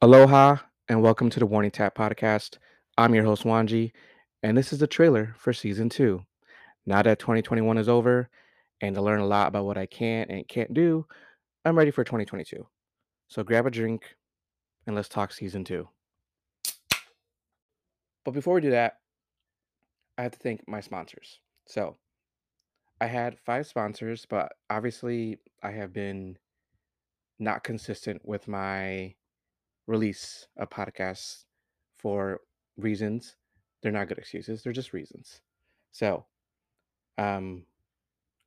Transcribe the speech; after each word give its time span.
Aloha 0.00 0.58
and 0.88 1.02
welcome 1.02 1.28
to 1.28 1.40
the 1.40 1.46
Warning 1.46 1.72
Tap 1.72 1.96
podcast. 1.96 2.58
I'm 2.96 3.16
your 3.16 3.24
host 3.24 3.42
Wanji, 3.42 3.90
and 4.44 4.56
this 4.56 4.72
is 4.72 4.78
the 4.78 4.86
trailer 4.86 5.34
for 5.36 5.52
season 5.52 5.88
two. 5.88 6.24
Now 6.86 7.02
that 7.02 7.18
2021 7.18 7.76
is 7.78 7.88
over, 7.88 8.30
and 8.80 8.94
to 8.94 9.02
learn 9.02 9.18
a 9.18 9.26
lot 9.26 9.48
about 9.48 9.64
what 9.64 9.76
I 9.76 9.86
can 9.86 10.30
and 10.30 10.46
can't 10.46 10.72
do, 10.72 11.04
I'm 11.64 11.76
ready 11.76 11.90
for 11.90 12.04
2022. 12.04 12.64
So 13.26 13.42
grab 13.42 13.66
a 13.66 13.72
drink 13.72 14.14
and 14.86 14.94
let's 14.94 15.08
talk 15.08 15.32
season 15.32 15.64
two. 15.64 15.88
But 18.24 18.34
before 18.34 18.54
we 18.54 18.60
do 18.60 18.70
that, 18.70 18.98
I 20.16 20.22
have 20.22 20.30
to 20.30 20.38
thank 20.38 20.60
my 20.68 20.80
sponsors. 20.80 21.40
So 21.66 21.96
I 23.00 23.06
had 23.06 23.40
five 23.40 23.66
sponsors, 23.66 24.26
but 24.30 24.52
obviously 24.70 25.38
I 25.60 25.72
have 25.72 25.92
been 25.92 26.38
not 27.40 27.64
consistent 27.64 28.20
with 28.24 28.46
my 28.46 29.16
release 29.88 30.46
a 30.56 30.66
podcast 30.66 31.44
for 31.96 32.42
reasons. 32.76 33.34
They're 33.82 33.90
not 33.90 34.06
good 34.06 34.18
excuses, 34.18 34.62
they're 34.62 34.72
just 34.72 34.92
reasons. 34.92 35.40
So, 35.90 36.26
um, 37.16 37.64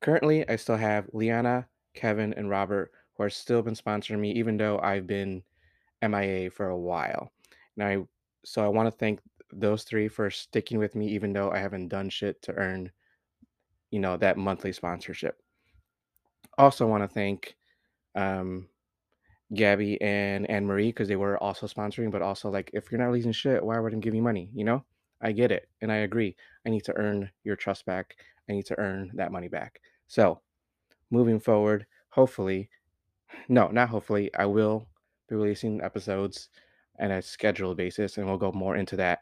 currently, 0.00 0.48
I 0.48 0.56
still 0.56 0.76
have 0.76 1.10
Liana, 1.12 1.66
Kevin, 1.94 2.32
and 2.32 2.48
Robert 2.48 2.92
who 3.14 3.24
are 3.24 3.30
still 3.30 3.60
been 3.60 3.74
sponsoring 3.74 4.20
me, 4.20 4.32
even 4.32 4.56
though 4.56 4.78
I've 4.78 5.06
been 5.06 5.42
MIA 6.00 6.50
for 6.50 6.68
a 6.68 6.78
while. 6.78 7.32
And 7.76 7.84
I, 7.86 7.98
so 8.44 8.64
I 8.64 8.68
want 8.68 8.86
to 8.86 8.98
thank 8.98 9.20
those 9.52 9.84
three 9.84 10.08
for 10.08 10.30
sticking 10.30 10.78
with 10.78 10.94
me, 10.94 11.08
even 11.08 11.32
though 11.32 11.50
I 11.50 11.58
haven't 11.58 11.88
done 11.88 12.08
shit 12.08 12.40
to 12.42 12.54
earn, 12.54 12.90
you 13.90 13.98
know, 13.98 14.16
that 14.16 14.38
monthly 14.38 14.72
sponsorship. 14.72 15.42
Also, 16.56 16.86
want 16.86 17.02
to 17.02 17.08
thank 17.08 17.56
um, 18.14 18.68
Gabby 19.54 20.00
and 20.00 20.48
Anne 20.50 20.66
Marie 20.66 20.88
because 20.88 21.08
they 21.08 21.16
were 21.16 21.42
also 21.42 21.66
sponsoring, 21.66 22.10
but 22.10 22.22
also 22.22 22.50
like 22.50 22.70
if 22.72 22.90
you're 22.90 23.00
not 23.00 23.06
releasing 23.06 23.32
shit, 23.32 23.64
why 23.64 23.78
would 23.78 23.94
I 23.94 23.98
give 23.98 24.14
you 24.14 24.22
money? 24.22 24.50
You 24.54 24.64
know, 24.64 24.84
I 25.20 25.32
get 25.32 25.52
it 25.52 25.68
and 25.80 25.92
I 25.92 25.96
agree. 25.96 26.36
I 26.66 26.70
need 26.70 26.84
to 26.84 26.96
earn 26.96 27.30
your 27.44 27.56
trust 27.56 27.84
back. 27.86 28.16
I 28.48 28.52
need 28.52 28.66
to 28.66 28.78
earn 28.78 29.10
that 29.14 29.32
money 29.32 29.48
back. 29.48 29.80
So 30.08 30.40
moving 31.10 31.38
forward, 31.38 31.86
hopefully, 32.10 32.70
no, 33.48 33.68
not 33.68 33.88
hopefully, 33.88 34.34
I 34.34 34.46
will 34.46 34.88
be 35.28 35.36
releasing 35.36 35.82
episodes 35.82 36.48
on 37.00 37.10
a 37.10 37.22
scheduled 37.22 37.76
basis, 37.76 38.18
and 38.18 38.26
we'll 38.26 38.38
go 38.38 38.52
more 38.52 38.76
into 38.76 38.96
that 38.96 39.20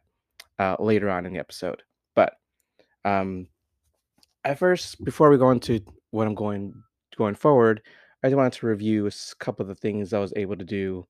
uh, 0.58 0.76
later 0.78 1.10
on 1.10 1.26
in 1.26 1.32
the 1.32 1.38
episode. 1.38 1.82
But 2.14 2.34
um, 3.04 3.46
at 4.44 4.58
first, 4.58 5.02
before 5.04 5.30
we 5.30 5.38
go 5.38 5.50
into 5.50 5.80
what 6.10 6.26
I'm 6.26 6.34
going 6.34 6.74
going 7.16 7.34
forward, 7.34 7.82
I 8.22 8.28
just 8.28 8.36
wanted 8.36 8.52
to 8.54 8.66
review 8.66 9.06
a 9.06 9.10
couple 9.38 9.62
of 9.62 9.68
the 9.68 9.74
things 9.74 10.12
I 10.12 10.18
was 10.18 10.32
able 10.36 10.56
to 10.56 10.64
do 10.64 11.06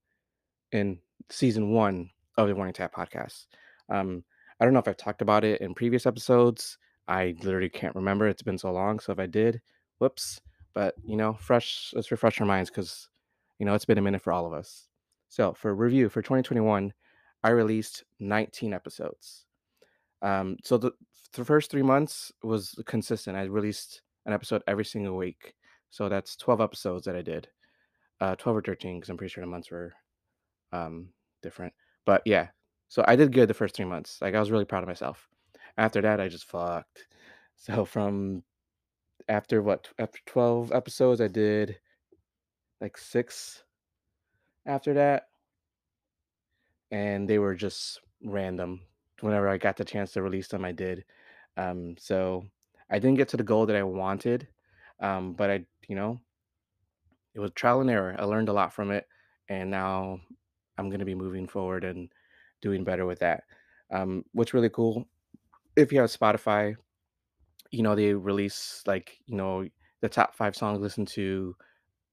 in 0.72 0.98
season 1.28 1.70
one 1.72 2.10
of 2.38 2.46
the 2.46 2.54
Warning 2.54 2.72
Tap 2.72 2.94
podcast. 2.94 3.46
Um, 3.88 4.22
I 4.60 4.64
don't 4.64 4.74
know 4.74 4.80
if 4.80 4.86
I've 4.86 4.96
talked 4.96 5.22
about 5.22 5.42
it 5.42 5.60
in 5.60 5.74
previous 5.74 6.06
episodes. 6.06 6.78
I 7.08 7.34
literally 7.42 7.68
can't 7.68 7.96
remember. 7.96 8.28
It's 8.28 8.42
been 8.42 8.58
so 8.58 8.70
long. 8.72 9.00
So 9.00 9.12
if 9.12 9.18
I 9.18 9.26
did, 9.26 9.60
whoops. 9.98 10.40
But 10.72 10.94
you 11.04 11.16
know, 11.16 11.34
fresh. 11.34 11.90
Let's 11.94 12.12
refresh 12.12 12.40
our 12.40 12.46
minds 12.46 12.70
because 12.70 13.08
you 13.58 13.66
know 13.66 13.74
it's 13.74 13.84
been 13.84 13.98
a 13.98 14.02
minute 14.02 14.22
for 14.22 14.32
all 14.32 14.46
of 14.46 14.52
us. 14.52 14.86
So 15.28 15.52
for 15.52 15.74
review 15.74 16.08
for 16.08 16.22
2021, 16.22 16.92
I 17.42 17.50
released 17.50 18.04
19 18.20 18.72
episodes. 18.72 19.46
Um, 20.22 20.58
so 20.62 20.76
the, 20.76 20.92
the 21.32 21.44
first 21.44 21.70
three 21.70 21.82
months 21.82 22.30
was 22.42 22.74
consistent. 22.86 23.36
I 23.36 23.44
released 23.44 24.02
an 24.26 24.32
episode 24.32 24.62
every 24.66 24.84
single 24.84 25.16
week. 25.16 25.54
So 25.90 26.08
that's 26.08 26.36
12 26.36 26.60
episodes 26.60 27.04
that 27.06 27.16
I 27.16 27.22
did. 27.22 27.48
Uh, 28.20 28.36
12 28.36 28.58
or 28.58 28.62
13 28.62 28.98
because 28.98 29.10
I'm 29.10 29.16
pretty 29.16 29.32
sure 29.32 29.42
the 29.42 29.50
months 29.50 29.70
were 29.70 29.92
um, 30.72 31.08
different. 31.42 31.72
But 32.04 32.22
yeah, 32.24 32.48
so 32.88 33.04
I 33.06 33.16
did 33.16 33.32
good 33.32 33.48
the 33.48 33.54
first 33.54 33.74
three 33.74 33.84
months. 33.84 34.18
Like 34.20 34.34
I 34.34 34.40
was 34.40 34.50
really 34.50 34.64
proud 34.64 34.82
of 34.82 34.88
myself. 34.88 35.28
After 35.76 36.00
that, 36.02 36.20
I 36.20 36.28
just 36.28 36.44
fucked. 36.46 37.06
So 37.62 37.84
from 37.84 38.42
after 39.28 39.60
what 39.62 39.88
after 39.98 40.18
12 40.24 40.72
episodes, 40.72 41.20
I 41.20 41.28
did 41.28 41.78
like 42.80 42.96
six 42.96 43.62
after 44.66 44.94
that, 44.94 45.28
and 46.90 47.28
they 47.28 47.38
were 47.38 47.54
just 47.54 48.00
random. 48.24 48.80
Whenever 49.20 49.48
I 49.48 49.58
got 49.58 49.76
the 49.76 49.84
chance 49.84 50.12
to 50.12 50.22
release 50.22 50.48
them, 50.48 50.64
I 50.64 50.72
did. 50.72 51.04
Um, 51.56 51.96
so 51.98 52.46
I 52.90 52.98
didn't 52.98 53.18
get 53.18 53.28
to 53.28 53.36
the 53.36 53.42
goal 53.44 53.66
that 53.66 53.76
I 53.76 53.82
wanted, 53.82 54.48
um, 55.00 55.34
but 55.34 55.50
I, 55.50 55.64
you 55.88 55.96
know, 55.96 56.20
it 57.34 57.40
was 57.40 57.50
trial 57.52 57.80
and 57.80 57.90
error. 57.90 58.16
I 58.18 58.24
learned 58.24 58.48
a 58.48 58.52
lot 58.52 58.72
from 58.72 58.90
it, 58.90 59.06
and 59.48 59.70
now 59.70 60.20
I'm 60.78 60.88
going 60.88 61.00
to 61.00 61.04
be 61.04 61.14
moving 61.14 61.46
forward 61.46 61.84
and 61.84 62.10
doing 62.60 62.84
better 62.84 63.06
with 63.06 63.20
that. 63.20 63.44
Um, 63.90 64.24
what's 64.32 64.54
really 64.54 64.70
cool, 64.70 65.08
if 65.76 65.92
you 65.92 66.00
have 66.00 66.10
Spotify, 66.10 66.74
you 67.70 67.82
know 67.82 67.94
they 67.94 68.12
release 68.14 68.82
like 68.86 69.18
you 69.26 69.36
know 69.36 69.66
the 70.00 70.08
top 70.08 70.34
five 70.34 70.56
songs 70.56 70.80
listened 70.80 71.08
to 71.08 71.54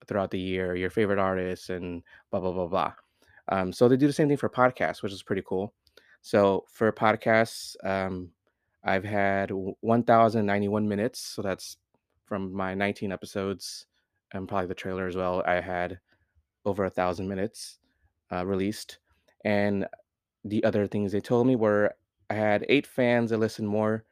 throughout 0.08 0.31
the 0.31 0.40
year, 0.40 0.75
your 0.75 0.90
favorite 0.90 1.19
artists, 1.19 1.69
and 1.69 2.04
blah 2.31 2.40
blah 2.40 2.52
blah 2.52 2.68
blah. 2.68 2.94
Um, 3.50 3.72
so 3.72 3.88
they 3.88 3.98
do 3.98 4.08
the 4.08 4.14
same 4.14 4.28
thing 4.28 4.38
for 4.38 4.50
podcasts, 4.50 5.02
which 5.02 5.14
is 5.14 5.24
pretty 5.24 5.44
cool. 5.46 5.74
So 6.22 6.66
for 6.69 6.92
podcasts, 6.92 7.75
um, 7.86 8.31
I've 8.84 9.04
had 9.04 9.52
1,091 9.52 10.88
minutes. 10.88 11.19
So 11.19 11.42
that's 11.42 11.78
from 12.27 12.53
my 12.53 12.75
19 12.75 13.11
episodes 13.11 13.85
and 14.33 14.47
probably 14.47 14.67
the 14.67 14.75
trailer 14.75 15.07
as 15.07 15.15
well. 15.15 15.41
I 15.45 15.61
had 15.61 15.99
over 16.65 16.85
a 16.85 16.89
thousand 16.89 17.27
minutes 17.27 17.79
uh, 18.31 18.45
released. 18.45 18.99
And 19.45 19.88
the 20.43 20.63
other 20.63 20.88
things 20.88 21.11
they 21.11 21.21
told 21.21 21.47
me 21.47 21.55
were 21.55 21.93
I 22.29 22.33
had 22.33 22.65
eight 22.67 22.85
fans 22.85 23.29
that 23.29 23.38
listen 23.38 23.65
more, 23.65 24.03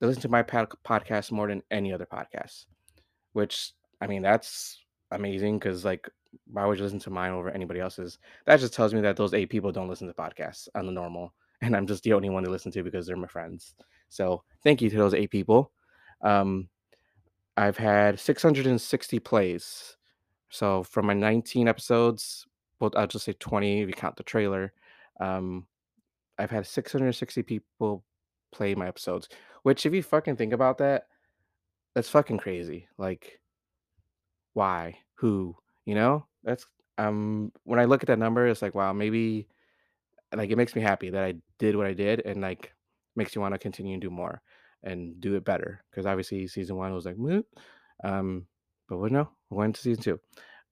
they 0.00 0.06
listen 0.06 0.22
to 0.22 0.28
my 0.28 0.42
pod- 0.42 0.72
podcast 0.86 1.32
more 1.32 1.48
than 1.48 1.62
any 1.70 1.92
other 1.92 2.06
podcast, 2.06 2.66
which 3.32 3.72
I 4.00 4.06
mean, 4.06 4.22
that's 4.22 4.84
amazing 5.10 5.58
because 5.58 5.84
like, 5.84 6.08
why 6.52 6.66
would 6.66 6.78
you 6.78 6.84
listen 6.84 6.98
to 7.00 7.10
mine 7.10 7.32
over 7.32 7.48
anybody 7.50 7.80
else's? 7.80 8.18
That 8.44 8.60
just 8.60 8.74
tells 8.74 8.92
me 8.92 9.00
that 9.00 9.16
those 9.16 9.32
eight 9.32 9.48
people 9.48 9.72
don't 9.72 9.88
listen 9.88 10.06
to 10.06 10.12
podcasts 10.12 10.68
on 10.74 10.84
the 10.84 10.92
normal, 10.92 11.32
and 11.62 11.74
I'm 11.74 11.86
just 11.86 12.02
the 12.02 12.12
only 12.12 12.28
one 12.28 12.44
to 12.44 12.50
listen 12.50 12.70
to 12.72 12.82
because 12.82 13.06
they're 13.06 13.16
my 13.16 13.26
friends. 13.26 13.74
So 14.08 14.42
thank 14.62 14.82
you 14.82 14.90
to 14.90 14.96
those 14.98 15.14
eight 15.14 15.30
people. 15.30 15.72
Um, 16.20 16.68
I've 17.56 17.76
had 17.76 18.20
660 18.20 19.18
plays. 19.20 19.96
So 20.50 20.82
from 20.82 21.06
my 21.06 21.14
19 21.14 21.68
episodes, 21.68 22.46
well, 22.80 22.90
I'll 22.96 23.06
just 23.06 23.24
say 23.24 23.32
20 23.32 23.82
if 23.82 23.88
you 23.88 23.94
count 23.94 24.16
the 24.16 24.22
trailer. 24.22 24.72
Um, 25.20 25.66
I've 26.38 26.50
had 26.50 26.66
660 26.66 27.42
people 27.42 28.04
play 28.52 28.74
my 28.74 28.88
episodes, 28.88 29.28
which 29.62 29.86
if 29.86 29.94
you 29.94 30.02
fucking 30.02 30.36
think 30.36 30.52
about 30.52 30.78
that, 30.78 31.06
that's 31.94 32.10
fucking 32.10 32.38
crazy. 32.38 32.88
Like, 32.98 33.40
why? 34.54 34.98
Who? 35.16 35.56
You 35.84 35.94
know? 35.94 36.26
That's 36.44 36.66
um 36.98 37.52
when 37.64 37.80
I 37.80 37.84
look 37.84 38.02
at 38.02 38.06
that 38.08 38.18
number, 38.18 38.46
it's 38.46 38.62
like, 38.62 38.74
wow, 38.74 38.92
maybe 38.92 39.48
like 40.34 40.50
it 40.50 40.56
makes 40.56 40.74
me 40.74 40.82
happy 40.82 41.10
that 41.10 41.24
I 41.24 41.34
did 41.58 41.76
what 41.76 41.86
I 41.86 41.94
did 41.94 42.22
and 42.24 42.40
like 42.40 42.72
makes 43.16 43.34
you 43.34 43.40
want 43.40 43.54
to 43.54 43.58
continue 43.58 43.94
and 43.94 44.02
do 44.02 44.10
more 44.10 44.42
and 44.82 45.20
do 45.20 45.34
it 45.34 45.44
better. 45.44 45.82
Because 45.90 46.06
obviously 46.06 46.46
season 46.46 46.76
one 46.76 46.94
was 46.94 47.06
like, 47.06 47.18
Meh. 47.18 47.42
um, 48.04 48.46
but 48.88 48.98
we 48.98 49.10
know, 49.10 49.28
we 49.50 49.56
went 49.56 49.74
to 49.76 49.82
season 49.82 50.02
two. 50.02 50.20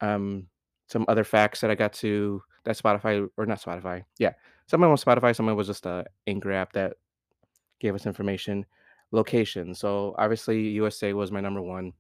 Um, 0.00 0.46
some 0.88 1.04
other 1.08 1.24
facts 1.24 1.60
that 1.60 1.70
I 1.70 1.74
got 1.74 1.92
to 1.94 2.42
that 2.64 2.76
Spotify 2.78 3.28
or 3.36 3.46
not 3.46 3.60
Spotify, 3.60 4.04
yeah, 4.18 4.32
someone 4.66 4.90
was 4.90 5.04
Spotify, 5.04 5.34
someone 5.34 5.56
was 5.56 5.66
just 5.66 5.86
a 5.86 6.04
Anchor 6.26 6.52
app 6.52 6.72
that 6.72 6.94
gave 7.80 7.94
us 7.94 8.06
information. 8.06 8.66
Location, 9.12 9.74
so 9.74 10.14
obviously 10.18 10.60
USA 10.70 11.12
was 11.12 11.30
my 11.30 11.40
number 11.40 11.62
one 11.62 11.92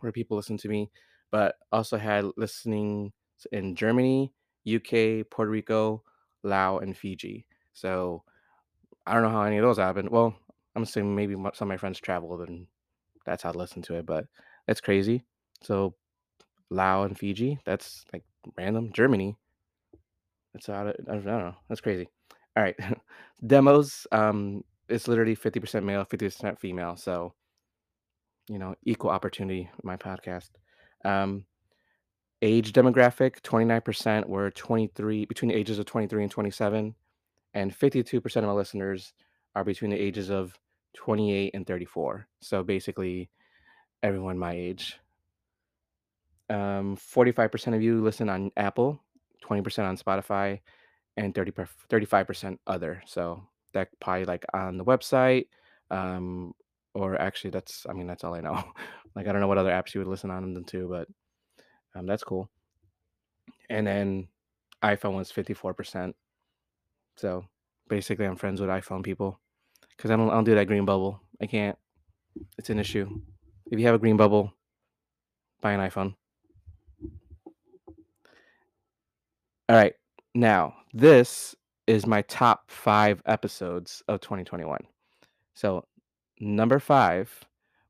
where 0.00 0.10
people 0.10 0.36
listen 0.36 0.56
to 0.58 0.68
me, 0.68 0.90
but 1.30 1.54
also 1.70 1.96
had 1.96 2.24
listening 2.36 3.12
in 3.52 3.76
Germany, 3.76 4.32
UK, 4.66 5.28
Puerto 5.30 5.50
Rico, 5.50 6.02
Laos, 6.42 6.82
and 6.82 6.96
Fiji. 6.96 7.46
So 7.72 8.24
I 9.06 9.14
don't 9.14 9.22
know 9.22 9.30
how 9.30 9.42
any 9.42 9.58
of 9.58 9.62
those 9.62 9.78
happened. 9.78 10.10
Well, 10.10 10.34
I'm 10.74 10.82
assuming 10.82 11.14
maybe 11.14 11.34
some 11.34 11.66
of 11.66 11.68
my 11.68 11.76
friends 11.76 12.00
traveled 12.00 12.48
and 12.48 12.66
that's 13.24 13.42
how 13.42 13.50
I 13.50 13.52
listened 13.52 13.84
to 13.84 13.94
it, 13.94 14.06
but 14.06 14.26
it's 14.68 14.80
crazy. 14.80 15.24
So 15.62 15.94
Laos 16.70 17.06
and 17.06 17.18
Fiji, 17.18 17.58
that's 17.64 18.04
like 18.12 18.24
random. 18.56 18.92
Germany, 18.92 19.36
that's 20.52 20.68
out 20.68 20.88
of, 20.88 20.94
I 21.08 21.12
don't 21.12 21.24
know. 21.24 21.54
That's 21.68 21.80
crazy. 21.80 22.08
All 22.56 22.62
right. 22.62 22.76
Demos, 23.46 24.06
um, 24.12 24.64
it's 24.88 25.08
literally 25.08 25.36
50% 25.36 25.84
male, 25.84 26.04
50% 26.04 26.58
female. 26.58 26.96
So, 26.96 27.34
you 28.48 28.58
know, 28.58 28.74
equal 28.84 29.10
opportunity, 29.10 29.70
my 29.82 29.96
podcast. 29.96 30.50
Um, 31.04 31.44
age 32.42 32.72
demographic 32.72 33.40
29% 33.40 34.26
were 34.26 34.50
23 34.50 35.24
between 35.24 35.50
the 35.50 35.56
ages 35.56 35.78
of 35.78 35.86
23 35.86 36.22
and 36.22 36.30
27 36.30 36.94
and 37.54 37.78
52% 37.78 38.36
of 38.36 38.44
my 38.44 38.52
listeners 38.52 39.12
are 39.54 39.64
between 39.64 39.90
the 39.90 40.00
ages 40.00 40.30
of 40.30 40.58
28 40.94 41.54
and 41.54 41.66
34 41.66 42.26
so 42.40 42.62
basically 42.62 43.30
everyone 44.02 44.38
my 44.38 44.52
age 44.52 44.98
um, 46.50 46.96
45% 46.96 47.74
of 47.74 47.82
you 47.82 48.02
listen 48.02 48.28
on 48.28 48.50
apple 48.56 49.00
20% 49.44 49.88
on 49.88 49.96
Spotify, 49.96 50.60
and 51.16 51.34
30 51.34 51.52
35% 51.90 52.58
other. 52.66 53.02
So 53.06 53.42
that 53.72 53.88
probably 54.00 54.24
like 54.24 54.44
on 54.52 54.78
the 54.78 54.84
website, 54.84 55.46
um, 55.90 56.54
or 56.94 57.20
actually 57.20 57.50
that's 57.50 57.86
I 57.88 57.92
mean 57.92 58.06
that's 58.06 58.24
all 58.24 58.34
I 58.34 58.40
know. 58.40 58.62
like 59.14 59.26
I 59.28 59.32
don't 59.32 59.40
know 59.40 59.48
what 59.48 59.58
other 59.58 59.70
apps 59.70 59.94
you 59.94 60.00
would 60.00 60.08
listen 60.08 60.30
on 60.30 60.54
them 60.54 60.64
to, 60.64 60.88
but 60.88 61.08
um, 61.94 62.06
that's 62.06 62.24
cool. 62.24 62.50
And 63.70 63.86
then 63.86 64.28
iPhone 64.82 65.14
was 65.14 65.32
54%. 65.32 66.14
So 67.16 67.44
basically, 67.88 68.26
I'm 68.26 68.36
friends 68.36 68.60
with 68.60 68.70
iPhone 68.70 69.04
people 69.04 69.40
because 69.96 70.10
I 70.10 70.16
don't, 70.16 70.30
I 70.30 70.34
don't 70.34 70.44
do 70.44 70.54
that 70.54 70.66
green 70.66 70.84
bubble. 70.84 71.20
I 71.40 71.46
can't. 71.46 71.78
It's 72.58 72.70
an 72.70 72.78
issue. 72.78 73.08
If 73.70 73.78
you 73.78 73.86
have 73.86 73.94
a 73.94 73.98
green 73.98 74.16
bubble, 74.16 74.52
buy 75.60 75.72
an 75.72 75.80
iPhone. 75.80 76.14
All 79.68 79.76
right. 79.76 79.94
Now, 80.34 80.74
this 80.92 81.54
is 81.86 82.06
my 82.06 82.22
top 82.22 82.70
five 82.70 83.22
episodes 83.26 84.02
of 84.08 84.20
2021. 84.20 84.80
So, 85.54 85.84
number 86.40 86.78
five 86.78 87.30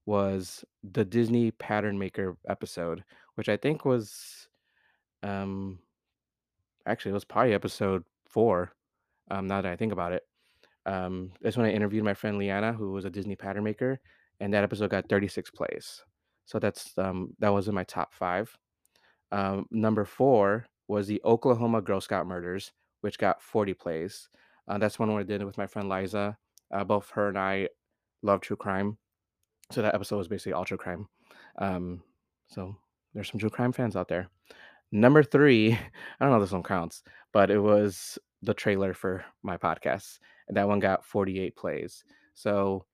was 0.06 0.64
the 0.82 1.04
Disney 1.04 1.50
Pattern 1.50 1.98
Maker 1.98 2.36
episode, 2.48 3.02
which 3.36 3.48
I 3.48 3.56
think 3.56 3.84
was, 3.84 4.48
um, 5.22 5.78
actually, 6.86 7.10
it 7.10 7.14
was 7.14 7.24
probably 7.24 7.54
episode 7.54 8.04
four. 8.26 8.72
Um, 9.30 9.46
now 9.46 9.62
that 9.62 9.72
I 9.72 9.76
think 9.76 9.92
about 9.92 10.12
it, 10.12 10.22
um, 10.86 11.32
that's 11.40 11.56
when 11.56 11.66
I 11.66 11.72
interviewed 11.72 12.04
my 12.04 12.14
friend 12.14 12.38
Liana, 12.38 12.72
who 12.72 12.92
was 12.92 13.04
a 13.04 13.10
Disney 13.10 13.36
pattern 13.36 13.64
maker, 13.64 14.00
and 14.40 14.52
that 14.52 14.64
episode 14.64 14.90
got 14.90 15.08
36 15.08 15.50
plays. 15.50 16.02
So 16.44 16.58
that's 16.58 16.92
um, 16.98 17.34
that 17.38 17.52
was 17.52 17.68
in 17.68 17.74
my 17.74 17.84
top 17.84 18.12
five. 18.12 18.56
Um, 19.32 19.66
number 19.70 20.04
four 20.04 20.66
was 20.88 21.06
the 21.06 21.20
Oklahoma 21.24 21.80
Girl 21.80 22.00
Scout 22.00 22.26
murders, 22.26 22.72
which 23.00 23.18
got 23.18 23.42
40 23.42 23.74
plays. 23.74 24.28
Uh, 24.68 24.78
that's 24.78 24.98
one 24.98 25.10
where 25.10 25.20
I 25.20 25.24
did 25.24 25.40
it 25.40 25.46
with 25.46 25.58
my 25.58 25.66
friend 25.66 25.88
Liza. 25.88 26.36
Uh, 26.70 26.84
both 26.84 27.10
her 27.10 27.28
and 27.28 27.38
I 27.38 27.68
love 28.22 28.40
true 28.40 28.56
crime, 28.56 28.98
so 29.70 29.82
that 29.82 29.94
episode 29.94 30.18
was 30.18 30.28
basically 30.28 30.52
all 30.52 30.64
true 30.64 30.76
crime. 30.76 31.08
Um, 31.58 32.02
so 32.48 32.76
there's 33.14 33.30
some 33.30 33.38
true 33.40 33.50
crime 33.50 33.72
fans 33.72 33.96
out 33.96 34.08
there. 34.08 34.28
Number 34.92 35.22
three, 35.22 35.72
I 35.72 35.78
don't 36.20 36.30
know 36.30 36.36
if 36.36 36.42
this 36.42 36.52
one 36.52 36.62
counts, 36.62 37.02
but 37.32 37.50
it 37.50 37.58
was 37.58 38.18
the 38.44 38.54
trailer 38.54 38.94
for 38.94 39.24
my 39.42 39.56
podcast, 39.56 40.18
and 40.48 40.56
that 40.56 40.68
one 40.68 40.80
got 40.80 41.04
48 41.04 41.56
plays. 41.56 42.04
So 42.34 42.86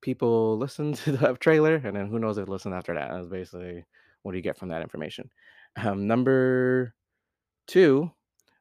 people 0.00 0.58
listened 0.58 0.96
to 1.04 1.12
the 1.12 1.34
trailer, 1.40 1.76
and 1.76 1.96
then 1.96 2.06
who 2.06 2.18
knows 2.18 2.38
if 2.38 2.46
they 2.46 2.52
listen 2.52 2.72
after 2.72 2.94
that. 2.94 3.10
That's 3.10 3.28
basically 3.28 3.84
what 4.22 4.32
do 4.32 4.38
you 4.38 4.42
get 4.42 4.58
from 4.58 4.68
that 4.70 4.82
information. 4.82 5.30
Um, 5.76 6.06
number 6.06 6.94
two 7.66 8.10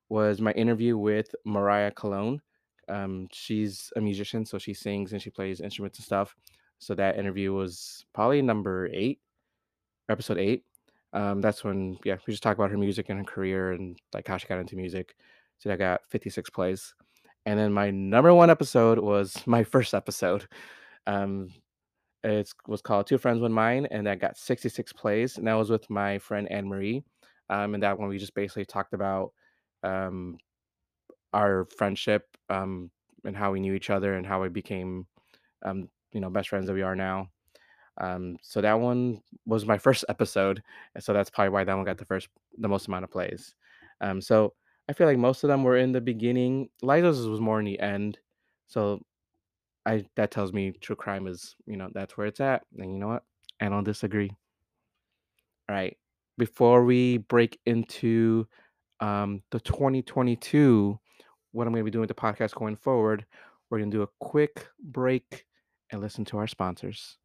was 0.09 0.41
my 0.41 0.51
interview 0.51 0.97
with 0.97 1.33
Mariah 1.45 1.91
Cologne. 1.91 2.41
Um, 2.89 3.27
she's 3.31 3.91
a 3.95 4.01
musician, 4.01 4.45
so 4.45 4.57
she 4.57 4.73
sings 4.73 5.13
and 5.13 5.21
she 5.21 5.29
plays 5.29 5.61
instruments 5.61 5.99
and 5.99 6.05
stuff. 6.05 6.35
So 6.79 6.93
that 6.95 7.17
interview 7.17 7.53
was 7.53 8.05
probably 8.13 8.41
number 8.41 8.89
eight, 8.91 9.19
episode 10.09 10.37
eight. 10.37 10.63
Um, 11.13 11.41
that's 11.41 11.63
when 11.63 11.97
yeah, 12.03 12.17
we 12.27 12.33
just 12.33 12.43
talk 12.43 12.57
about 12.57 12.71
her 12.71 12.77
music 12.77 13.09
and 13.09 13.19
her 13.19 13.25
career 13.25 13.71
and 13.71 13.97
like 14.13 14.27
how 14.27 14.37
she 14.37 14.47
got 14.47 14.59
into 14.59 14.75
music. 14.75 15.15
I 15.71 15.75
got 15.75 16.01
56 16.09 16.49
plays. 16.49 16.93
And 17.45 17.59
then 17.59 17.73
my 17.73 17.91
number 17.91 18.33
one 18.33 18.49
episode 18.49 18.99
was 18.99 19.35
my 19.45 19.63
first 19.63 19.93
episode. 19.93 20.47
Um, 21.07 21.49
it 22.23 22.53
was 22.67 22.81
called 22.81 23.07
Two 23.07 23.17
Friends 23.17 23.41
One 23.41 23.51
Mine, 23.51 23.85
and 23.91 24.07
that 24.07 24.19
got 24.19 24.37
66 24.37 24.93
plays. 24.93 25.37
And 25.37 25.47
that 25.47 25.55
was 25.55 25.69
with 25.69 25.89
my 25.89 26.19
friend 26.19 26.49
Anne 26.49 26.67
Marie. 26.67 27.03
Um, 27.49 27.73
and 27.73 27.83
that 27.83 27.99
one 27.99 28.07
we 28.07 28.17
just 28.17 28.33
basically 28.33 28.65
talked 28.65 28.93
about 28.93 29.33
um, 29.83 30.37
our 31.33 31.67
friendship 31.75 32.25
um, 32.49 32.89
and 33.25 33.35
how 33.35 33.51
we 33.51 33.59
knew 33.59 33.73
each 33.73 33.89
other 33.89 34.15
and 34.15 34.25
how 34.25 34.41
we 34.41 34.49
became, 34.49 35.05
um, 35.63 35.89
you 36.13 36.21
know, 36.21 36.29
best 36.29 36.49
friends 36.49 36.67
that 36.67 36.73
we 36.73 36.81
are 36.81 36.95
now. 36.95 37.27
Um, 37.99 38.37
so 38.41 38.61
that 38.61 38.79
one 38.79 39.21
was 39.45 39.65
my 39.65 39.77
first 39.77 40.05
episode, 40.09 40.63
and 40.95 41.03
so 41.03 41.13
that's 41.13 41.29
probably 41.29 41.49
why 41.49 41.63
that 41.63 41.75
one 41.75 41.85
got 41.85 41.97
the 41.97 42.05
first, 42.05 42.29
the 42.57 42.69
most 42.69 42.87
amount 42.87 43.03
of 43.03 43.11
plays. 43.11 43.53
Um, 44.01 44.21
so 44.21 44.53
I 44.89 44.93
feel 44.93 45.07
like 45.07 45.17
most 45.17 45.43
of 45.43 45.47
them 45.47 45.63
were 45.63 45.77
in 45.77 45.91
the 45.91 46.01
beginning. 46.01 46.69
Liza's 46.81 47.27
was 47.27 47.39
more 47.39 47.59
in 47.59 47.65
the 47.65 47.79
end. 47.79 48.17
So 48.67 49.01
I 49.85 50.05
that 50.15 50.31
tells 50.31 50.53
me 50.53 50.71
true 50.81 50.95
crime 50.95 51.27
is, 51.27 51.55
you 51.65 51.77
know, 51.77 51.89
that's 51.93 52.17
where 52.17 52.27
it's 52.27 52.39
at. 52.39 52.63
And 52.77 52.91
you 52.91 52.99
know 52.99 53.07
what? 53.07 53.23
I 53.61 53.69
don't 53.69 53.83
disagree. 53.83 54.31
All 55.69 55.75
right. 55.75 55.97
Before 56.37 56.83
we 56.83 57.19
break 57.19 57.59
into 57.65 58.47
um, 58.99 59.41
the 59.51 59.59
2022, 59.59 60.99
what 61.51 61.67
I'm 61.67 61.73
going 61.73 61.81
to 61.81 61.85
be 61.85 61.91
doing 61.91 62.01
with 62.01 62.09
the 62.09 62.15
podcast 62.15 62.55
going 62.55 62.75
forward, 62.75 63.25
we're 63.69 63.77
going 63.77 63.91
to 63.91 63.97
do 63.97 64.03
a 64.03 64.07
quick 64.19 64.67
break 64.81 65.45
and 65.91 66.01
listen 66.01 66.25
to 66.25 66.37
our 66.37 66.47
sponsors. 66.47 67.17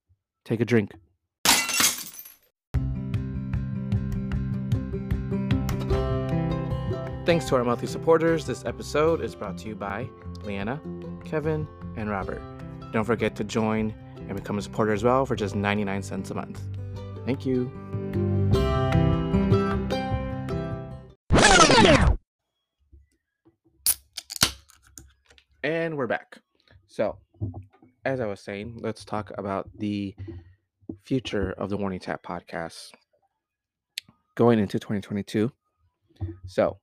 Take 0.45 0.61
a 0.61 0.65
drink. 0.65 0.93
Thanks 7.29 7.45
to 7.51 7.57
our 7.57 7.63
monthly 7.63 7.89
supporters, 7.89 8.47
this 8.47 8.65
episode 8.65 9.21
is 9.21 9.35
brought 9.35 9.59
to 9.59 9.69
you 9.69 9.75
by 9.75 10.09
Leanna, 10.45 10.81
Kevin, 11.27 11.69
and 11.99 12.09
Robert. 12.09 12.41
Don't 12.91 13.05
forget 13.05 13.37
to 13.37 13.45
join 13.45 13.93
and 14.17 14.35
become 14.35 14.57
a 14.57 14.63
supporter 14.63 14.95
as 14.95 15.05
well 15.05 15.27
for 15.27 15.37
just 15.37 15.55
99 15.55 16.03
cents 16.03 16.31
a 16.31 16.35
month. 16.35 16.59
Thank 17.27 17.45
you. 17.45 17.71
And 25.63 25.99
we're 25.99 26.07
back. 26.07 26.39
So, 26.87 27.19
as 28.07 28.21
I 28.21 28.27
was 28.27 28.41
saying, 28.41 28.79
let's 28.81 29.05
talk 29.05 29.33
about 29.37 29.69
the 29.77 30.17
future 31.05 31.53
of 31.59 31.69
the 31.69 31.77
Warning 31.77 32.01
Tap 32.01 32.23
podcast 32.23 32.89
going 34.35 34.59
into 34.59 34.79
2022. 34.79 35.53
So, 36.47 36.79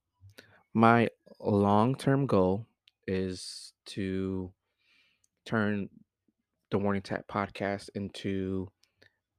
my 0.75 1.07
long 1.39 1.95
term 1.95 2.27
goal 2.27 2.67
is 3.07 3.71
to 3.85 4.51
turn 5.45 5.89
the 6.69 6.77
Warning 6.77 7.01
Tap 7.01 7.25
podcast 7.31 7.89
into 7.95 8.69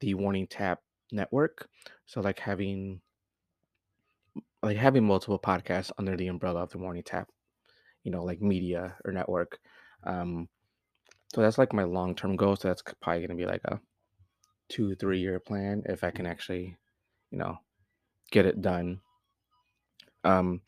the 0.00 0.14
Warning 0.14 0.46
Tap 0.46 0.80
network. 1.12 1.68
So, 2.06 2.22
like 2.22 2.40
having 2.40 3.02
like 4.62 4.78
having 4.78 5.04
multiple 5.04 5.38
podcasts 5.38 5.92
under 5.98 6.16
the 6.16 6.28
umbrella 6.28 6.62
of 6.62 6.70
the 6.70 6.78
Warning 6.78 7.02
Tap, 7.02 7.28
you 8.02 8.10
know, 8.10 8.24
like 8.24 8.40
media 8.40 8.96
or 9.04 9.12
network. 9.12 9.58
Um, 10.04 10.48
so 11.34 11.42
that's 11.42 11.58
like 11.58 11.74
my 11.74 11.84
long 11.84 12.14
term 12.14 12.36
goal. 12.36 12.56
So 12.56 12.68
that's 12.68 12.82
probably 13.02 13.20
going 13.26 13.36
to 13.38 13.44
be 13.44 13.44
like 13.44 13.62
a 13.66 13.78
two, 14.70 14.94
three 14.94 15.20
year 15.20 15.38
plan 15.38 15.82
if 15.84 16.02
I 16.02 16.10
can 16.10 16.24
actually, 16.24 16.78
you 17.30 17.38
know, 17.38 17.58
get 18.30 18.46
it 18.46 18.62
done. 18.62 19.00
Um, 20.24 20.62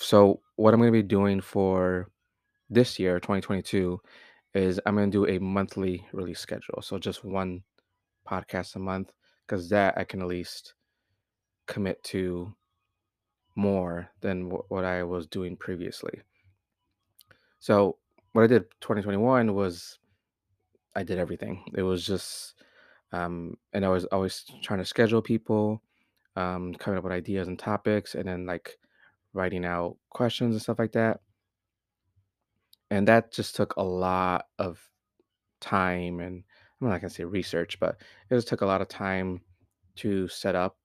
so 0.00 0.40
what 0.56 0.74
I'm 0.74 0.80
going 0.80 0.92
to 0.92 1.02
be 1.02 1.06
doing 1.06 1.40
for 1.40 2.10
this 2.70 2.98
year, 2.98 3.20
2022, 3.20 4.00
is 4.54 4.80
I'm 4.86 4.94
going 4.94 5.10
to 5.10 5.26
do 5.26 5.30
a 5.30 5.38
monthly 5.40 6.06
release 6.12 6.40
schedule. 6.40 6.80
So 6.82 6.98
just 6.98 7.24
one 7.24 7.62
podcast 8.28 8.76
a 8.76 8.78
month, 8.78 9.12
because 9.46 9.68
that 9.70 9.98
I 9.98 10.04
can 10.04 10.22
at 10.22 10.28
least 10.28 10.74
commit 11.66 12.02
to 12.04 12.54
more 13.56 14.08
than 14.20 14.50
wh- 14.50 14.70
what 14.70 14.84
I 14.84 15.02
was 15.02 15.26
doing 15.26 15.56
previously. 15.56 16.20
So 17.58 17.98
what 18.32 18.44
I 18.44 18.46
did 18.46 18.64
2021 18.80 19.54
was 19.54 19.98
I 20.94 21.02
did 21.02 21.18
everything. 21.18 21.64
It 21.74 21.82
was 21.82 22.06
just, 22.06 22.54
um, 23.12 23.56
and 23.72 23.84
I 23.84 23.88
was 23.88 24.04
always 24.06 24.44
trying 24.62 24.80
to 24.80 24.84
schedule 24.84 25.22
people, 25.22 25.82
um, 26.36 26.74
coming 26.74 26.98
up 26.98 27.04
with 27.04 27.12
ideas 27.12 27.48
and 27.48 27.58
topics, 27.58 28.14
and 28.14 28.28
then 28.28 28.46
like 28.46 28.76
writing 29.34 29.64
out 29.64 29.96
questions 30.10 30.54
and 30.54 30.62
stuff 30.62 30.78
like 30.78 30.92
that. 30.92 31.20
And 32.90 33.08
that 33.08 33.32
just 33.32 33.56
took 33.56 33.76
a 33.76 33.82
lot 33.82 34.46
of 34.58 34.80
time 35.60 36.20
and 36.20 36.44
I'm 36.80 36.88
not 36.88 37.00
gonna 37.00 37.10
say 37.10 37.24
research, 37.24 37.78
but 37.80 37.96
it 38.30 38.34
just 38.34 38.48
took 38.48 38.60
a 38.60 38.66
lot 38.66 38.82
of 38.82 38.88
time 38.88 39.40
to 39.96 40.28
set 40.28 40.54
up, 40.54 40.76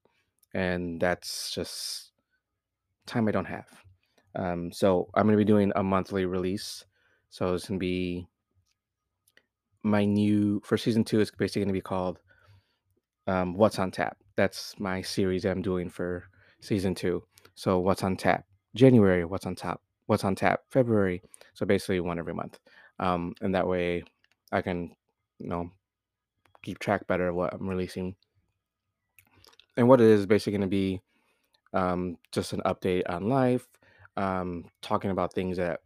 and 0.53 0.99
that's 0.99 1.51
just 1.51 2.11
time 3.05 3.27
I 3.27 3.31
don't 3.31 3.45
have. 3.45 3.67
Um, 4.35 4.71
so 4.71 5.09
I'm 5.13 5.25
gonna 5.25 5.37
be 5.37 5.43
doing 5.43 5.71
a 5.75 5.83
monthly 5.83 6.25
release. 6.25 6.85
So 7.29 7.53
it's 7.53 7.67
gonna 7.67 7.79
be 7.79 8.27
my 9.83 10.05
new 10.05 10.61
for 10.63 10.77
season 10.77 11.03
two. 11.03 11.19
It's 11.19 11.31
basically 11.31 11.63
gonna 11.63 11.73
be 11.73 11.81
called 11.81 12.19
um, 13.27 13.53
"What's 13.55 13.79
on 13.79 13.91
Tap." 13.91 14.17
That's 14.35 14.79
my 14.79 15.01
series 15.01 15.45
I'm 15.45 15.61
doing 15.61 15.89
for 15.89 16.29
season 16.61 16.95
two. 16.95 17.23
So 17.55 17.79
what's 17.79 18.03
on 18.03 18.17
tap? 18.17 18.45
January. 18.75 19.25
What's 19.25 19.45
on 19.45 19.55
top? 19.55 19.81
What's 20.05 20.23
on 20.23 20.35
tap? 20.35 20.61
February. 20.69 21.21
So 21.53 21.65
basically 21.65 21.99
one 21.99 22.19
every 22.19 22.33
month, 22.33 22.59
um, 22.99 23.33
and 23.41 23.53
that 23.55 23.67
way 23.67 24.03
I 24.51 24.61
can, 24.61 24.95
you 25.39 25.47
know, 25.47 25.71
keep 26.63 26.79
track 26.79 27.07
better 27.07 27.29
of 27.29 27.35
what 27.35 27.53
I'm 27.53 27.67
releasing. 27.67 28.15
And 29.77 29.87
what 29.87 30.01
it 30.01 30.07
is 30.07 30.25
basically 30.25 30.53
going 30.53 30.61
to 30.61 30.67
be 30.67 31.01
um, 31.73 32.17
just 32.31 32.53
an 32.53 32.61
update 32.65 33.03
on 33.09 33.29
life, 33.29 33.67
um, 34.17 34.65
talking 34.81 35.11
about 35.11 35.33
things 35.33 35.57
that 35.57 35.81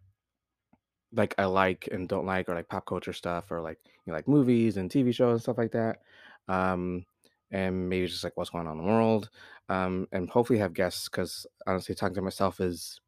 like 1.15 1.35
I 1.37 1.45
like 1.45 1.89
and 1.91 2.07
don't 2.07 2.25
like, 2.25 2.49
or 2.49 2.55
like 2.55 2.69
pop 2.69 2.85
culture 2.85 3.13
stuff, 3.13 3.51
or 3.51 3.61
like 3.61 3.77
you 3.85 4.11
know, 4.11 4.13
like 4.13 4.27
movies 4.27 4.77
and 4.77 4.89
TV 4.89 5.13
shows 5.13 5.33
and 5.33 5.41
stuff 5.41 5.57
like 5.57 5.71
that. 5.73 6.01
Um, 6.47 7.05
and 7.53 7.87
maybe 7.87 8.07
just 8.07 8.23
like 8.23 8.35
what's 8.35 8.49
going 8.49 8.67
on 8.67 8.79
in 8.79 8.83
the 8.83 8.91
world. 8.91 9.29
Um, 9.69 10.07
and 10.11 10.29
hopefully 10.29 10.59
have 10.59 10.73
guests 10.73 11.07
because 11.07 11.47
honestly, 11.65 11.95
talking 11.95 12.15
to 12.15 12.21
myself 12.21 12.59
is 12.59 12.99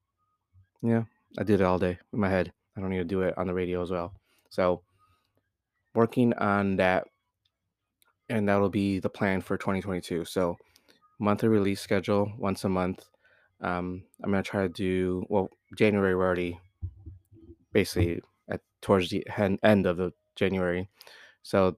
yeah, 0.82 1.04
I 1.38 1.44
did 1.44 1.60
it 1.60 1.66
all 1.66 1.80
day 1.80 1.98
in 2.14 2.20
my 2.20 2.30
head. 2.30 2.54
I 2.78 2.80
don't 2.80 2.92
need 2.92 3.00
to 3.00 3.04
do 3.04 3.22
it 3.22 3.38
on 3.38 3.48
the 3.48 3.54
radio 3.54 3.82
as 3.82 3.92
well. 3.92 4.14
So 4.50 4.84
working 5.96 6.34
on 6.34 6.78
that, 6.78 7.06
and 8.30 8.48
that'll 8.48 8.70
be 8.70 9.00
the 9.00 9.10
plan 9.10 9.42
for 9.42 9.58
2022. 9.58 10.26
So 10.26 10.58
monthly 11.20 11.50
release 11.50 11.82
schedule 11.82 12.32
once 12.38 12.64
a 12.64 12.70
month. 12.70 13.06
Um, 13.62 14.04
I'm 14.24 14.30
gonna 14.30 14.44
try 14.44 14.64
to 14.64 14.70
do 14.70 15.26
well. 15.28 15.50
January 15.76 16.16
we're 16.16 16.24
already 16.24 16.60
basically 17.74 18.22
at 18.48 18.62
towards 18.82 19.10
the 19.10 19.26
hen- 19.28 19.60
end 19.64 19.88
of 19.88 19.98
the 19.98 20.14
January, 20.36 20.88
so 21.42 21.78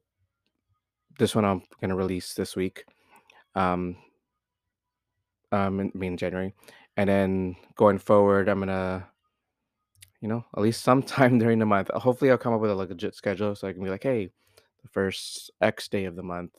this 1.17 1.35
one 1.35 1.45
I'm 1.45 1.63
gonna 1.81 1.95
release 1.95 2.33
this 2.33 2.55
week. 2.55 2.85
Um, 3.55 3.97
um, 5.51 5.79
in, 5.79 5.91
I 5.93 5.97
mean 5.97 6.17
January, 6.17 6.53
and 6.95 7.09
then 7.09 7.55
going 7.75 7.97
forward, 7.97 8.49
I'm 8.49 8.59
gonna 8.59 9.07
you 10.21 10.27
know 10.27 10.45
at 10.55 10.61
least 10.61 10.83
sometime 10.83 11.39
during 11.39 11.59
the 11.59 11.65
month. 11.65 11.89
Hopefully, 11.93 12.31
I'll 12.31 12.37
come 12.37 12.53
up 12.53 12.61
with 12.61 12.71
a 12.71 12.75
like, 12.75 12.89
legit 12.89 13.15
schedule 13.15 13.55
so 13.55 13.67
I 13.67 13.73
can 13.73 13.83
be 13.83 13.89
like, 13.89 14.03
hey, 14.03 14.29
the 14.81 14.89
first 14.89 15.51
X 15.61 15.87
day 15.87 16.05
of 16.05 16.15
the 16.15 16.23
month. 16.23 16.51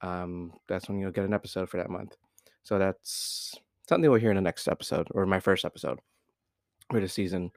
Um, 0.00 0.52
that's 0.68 0.88
when 0.88 0.98
you'll 0.98 1.10
get 1.10 1.24
an 1.24 1.34
episode 1.34 1.68
for 1.70 1.78
that 1.78 1.90
month. 1.90 2.16
So 2.62 2.78
that's 2.78 3.54
something 3.88 4.10
we'll 4.10 4.20
hear 4.20 4.30
in 4.30 4.36
the 4.36 4.42
next 4.42 4.68
episode 4.68 5.08
or 5.12 5.26
my 5.26 5.40
first 5.40 5.64
episode 5.64 6.00
for 6.90 7.00
the 7.00 7.08
season. 7.08 7.50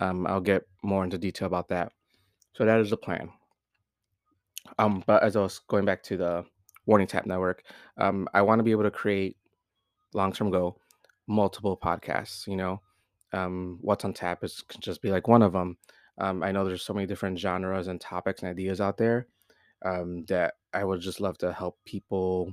Um, 0.00 0.26
I'll 0.26 0.40
get 0.40 0.62
more 0.82 1.04
into 1.04 1.18
detail 1.18 1.46
about 1.46 1.68
that. 1.68 1.92
So 2.54 2.64
that 2.64 2.80
is 2.80 2.90
the 2.90 2.96
plan. 2.96 3.30
Um, 4.78 5.02
but 5.06 5.22
as 5.22 5.36
I 5.36 5.40
was 5.40 5.58
going 5.58 5.84
back 5.84 6.02
to 6.04 6.16
the 6.16 6.44
Warning 6.86 7.06
Tap 7.06 7.26
Network, 7.26 7.64
um, 7.98 8.28
I 8.34 8.42
want 8.42 8.58
to 8.58 8.62
be 8.64 8.70
able 8.70 8.84
to 8.84 8.90
create 8.90 9.36
long 10.14 10.32
term 10.32 10.50
goal 10.50 10.80
multiple 11.26 11.76
podcasts. 11.76 12.46
You 12.46 12.56
know, 12.56 12.82
um, 13.32 13.78
what's 13.80 14.04
on 14.04 14.12
tap 14.12 14.44
is 14.44 14.62
can 14.62 14.80
just 14.80 15.02
be 15.02 15.10
like 15.10 15.28
one 15.28 15.42
of 15.42 15.52
them. 15.52 15.78
Um, 16.18 16.42
I 16.42 16.52
know 16.52 16.64
there's 16.64 16.82
so 16.82 16.92
many 16.92 17.06
different 17.06 17.38
genres 17.38 17.88
and 17.88 18.00
topics 18.00 18.42
and 18.42 18.50
ideas 18.50 18.80
out 18.80 18.98
there 18.98 19.28
um, 19.84 20.24
that 20.26 20.54
I 20.74 20.84
would 20.84 21.00
just 21.00 21.20
love 21.20 21.38
to 21.38 21.52
help 21.52 21.78
people 21.84 22.52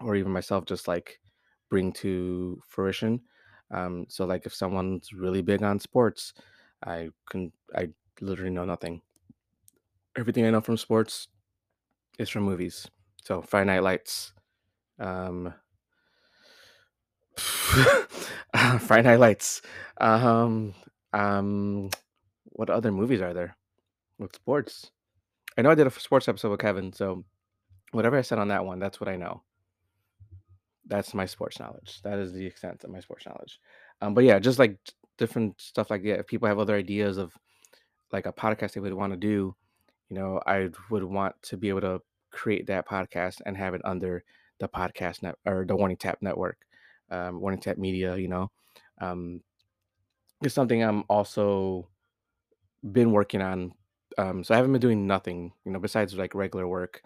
or 0.00 0.16
even 0.16 0.32
myself 0.32 0.64
just 0.64 0.88
like 0.88 1.20
bring 1.68 1.92
to 1.92 2.60
fruition. 2.66 3.20
Um, 3.70 4.06
so 4.08 4.24
like 4.24 4.46
if 4.46 4.54
someone's 4.54 5.12
really 5.12 5.42
big 5.42 5.62
on 5.62 5.78
sports, 5.78 6.32
I 6.84 7.10
can 7.30 7.52
I 7.74 7.90
literally 8.20 8.50
know 8.50 8.64
nothing. 8.64 9.02
Everything 10.16 10.44
I 10.44 10.50
know 10.50 10.60
from 10.60 10.76
sports 10.76 11.28
is 12.18 12.28
from 12.28 12.42
movies. 12.42 12.88
So 13.22 13.42
Friday 13.42 13.66
Night 13.66 13.82
Lights, 13.82 14.32
um, 14.98 15.54
Friday 17.36 19.02
Night 19.02 19.20
Lights, 19.20 19.62
um, 20.00 20.74
um, 21.12 21.90
what 22.46 22.70
other 22.70 22.90
movies 22.90 23.20
are 23.20 23.34
there 23.34 23.56
with 24.18 24.34
sports? 24.34 24.90
I 25.56 25.62
know 25.62 25.70
I 25.70 25.74
did 25.74 25.86
a 25.86 25.90
sports 25.90 26.28
episode 26.28 26.50
with 26.50 26.60
Kevin, 26.60 26.92
so 26.92 27.24
whatever 27.92 28.16
I 28.16 28.22
said 28.22 28.38
on 28.38 28.48
that 28.48 28.64
one, 28.64 28.78
that's 28.78 29.00
what 29.00 29.08
I 29.08 29.16
know. 29.16 29.42
That's 30.86 31.14
my 31.14 31.26
sports 31.26 31.60
knowledge. 31.60 32.00
That 32.02 32.18
is 32.18 32.32
the 32.32 32.46
extent 32.46 32.82
of 32.84 32.90
my 32.90 33.00
sports 33.00 33.26
knowledge. 33.26 33.60
Um, 34.00 34.14
but 34.14 34.24
yeah, 34.24 34.38
just 34.38 34.58
like 34.58 34.78
different 35.18 35.60
stuff 35.60 35.90
like 35.90 36.02
that. 36.02 36.20
If 36.20 36.26
people 36.26 36.48
have 36.48 36.58
other 36.58 36.74
ideas 36.74 37.16
of 37.16 37.32
like 38.12 38.26
a 38.26 38.32
podcast 38.32 38.72
they 38.72 38.80
would 38.80 38.94
want 38.94 39.12
to 39.12 39.16
do, 39.16 39.54
you 40.10 40.16
know, 40.16 40.40
I 40.46 40.68
would 40.90 41.04
want 41.04 41.40
to 41.42 41.56
be 41.56 41.68
able 41.68 41.80
to 41.82 42.02
create 42.30 42.66
that 42.66 42.86
podcast 42.86 43.40
and 43.46 43.56
have 43.56 43.74
it 43.74 43.80
under 43.84 44.24
the 44.58 44.68
podcast 44.68 45.22
net 45.22 45.36
or 45.46 45.64
the 45.64 45.76
Warning 45.76 45.96
Tap 45.96 46.18
network, 46.20 46.58
um, 47.10 47.40
Warning 47.40 47.60
Tap 47.60 47.78
Media. 47.78 48.16
You 48.16 48.28
know, 48.28 48.50
um, 49.00 49.40
it's 50.42 50.54
something 50.54 50.82
I'm 50.82 51.04
also 51.08 51.88
been 52.92 53.12
working 53.12 53.40
on. 53.40 53.72
Um, 54.18 54.42
so 54.42 54.52
I 54.52 54.56
haven't 54.56 54.72
been 54.72 54.80
doing 54.80 55.06
nothing, 55.06 55.52
you 55.64 55.72
know, 55.72 55.78
besides 55.78 56.14
like 56.14 56.34
regular 56.34 56.66
work. 56.66 57.02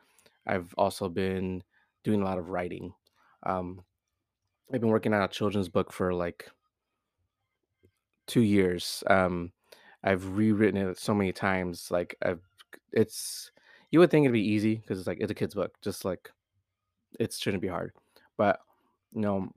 I've 0.47 0.75
also 0.77 1.09
been 1.09 1.63
doing 2.03 2.23
a 2.23 2.25
lot 2.25 2.39
of 2.39 2.49
writing. 2.49 2.95
Um, 3.45 3.83
I've 4.73 4.81
been 4.81 4.91
working 4.91 5.13
on 5.13 5.23
a 5.23 5.29
children's 5.29 5.69
book 5.69 5.93
for 5.93 6.15
like 6.15 6.51
two 8.27 8.41
years. 8.41 9.05
Um, 9.07 9.53
I've 10.03 10.37
rewritten 10.37 10.81
it 10.81 10.99
so 10.99 11.15
many 11.15 11.33
times. 11.33 11.91
Like 11.91 12.17
I've, 12.23 12.41
it's 12.95 13.51
you 13.91 13.99
would 13.99 14.11
think 14.11 14.25
it'd 14.25 14.33
be 14.33 14.41
easy 14.41 14.77
because 14.77 14.99
it's 14.99 15.07
like 15.07 15.19
it's 15.21 15.31
a 15.31 15.35
kid's 15.35 15.55
book, 15.55 15.75
just 15.83 16.05
like 16.05 16.31
it 17.21 17.33
shouldn't 17.33 17.63
be 17.63 17.69
hard. 17.69 17.93
But 18.37 18.61
you 19.13 19.21
know, 19.21 19.51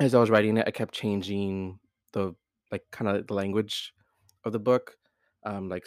as 0.00 0.14
I 0.14 0.18
was 0.18 0.30
writing 0.30 0.56
it, 0.56 0.66
I 0.66 0.70
kept 0.70 0.94
changing 0.94 1.78
the 2.12 2.34
like 2.72 2.84
kind 2.90 3.08
of 3.08 3.26
the 3.26 3.34
language 3.34 3.92
of 4.44 4.52
the 4.52 4.58
book. 4.58 4.96
Um, 5.44 5.68
like 5.68 5.86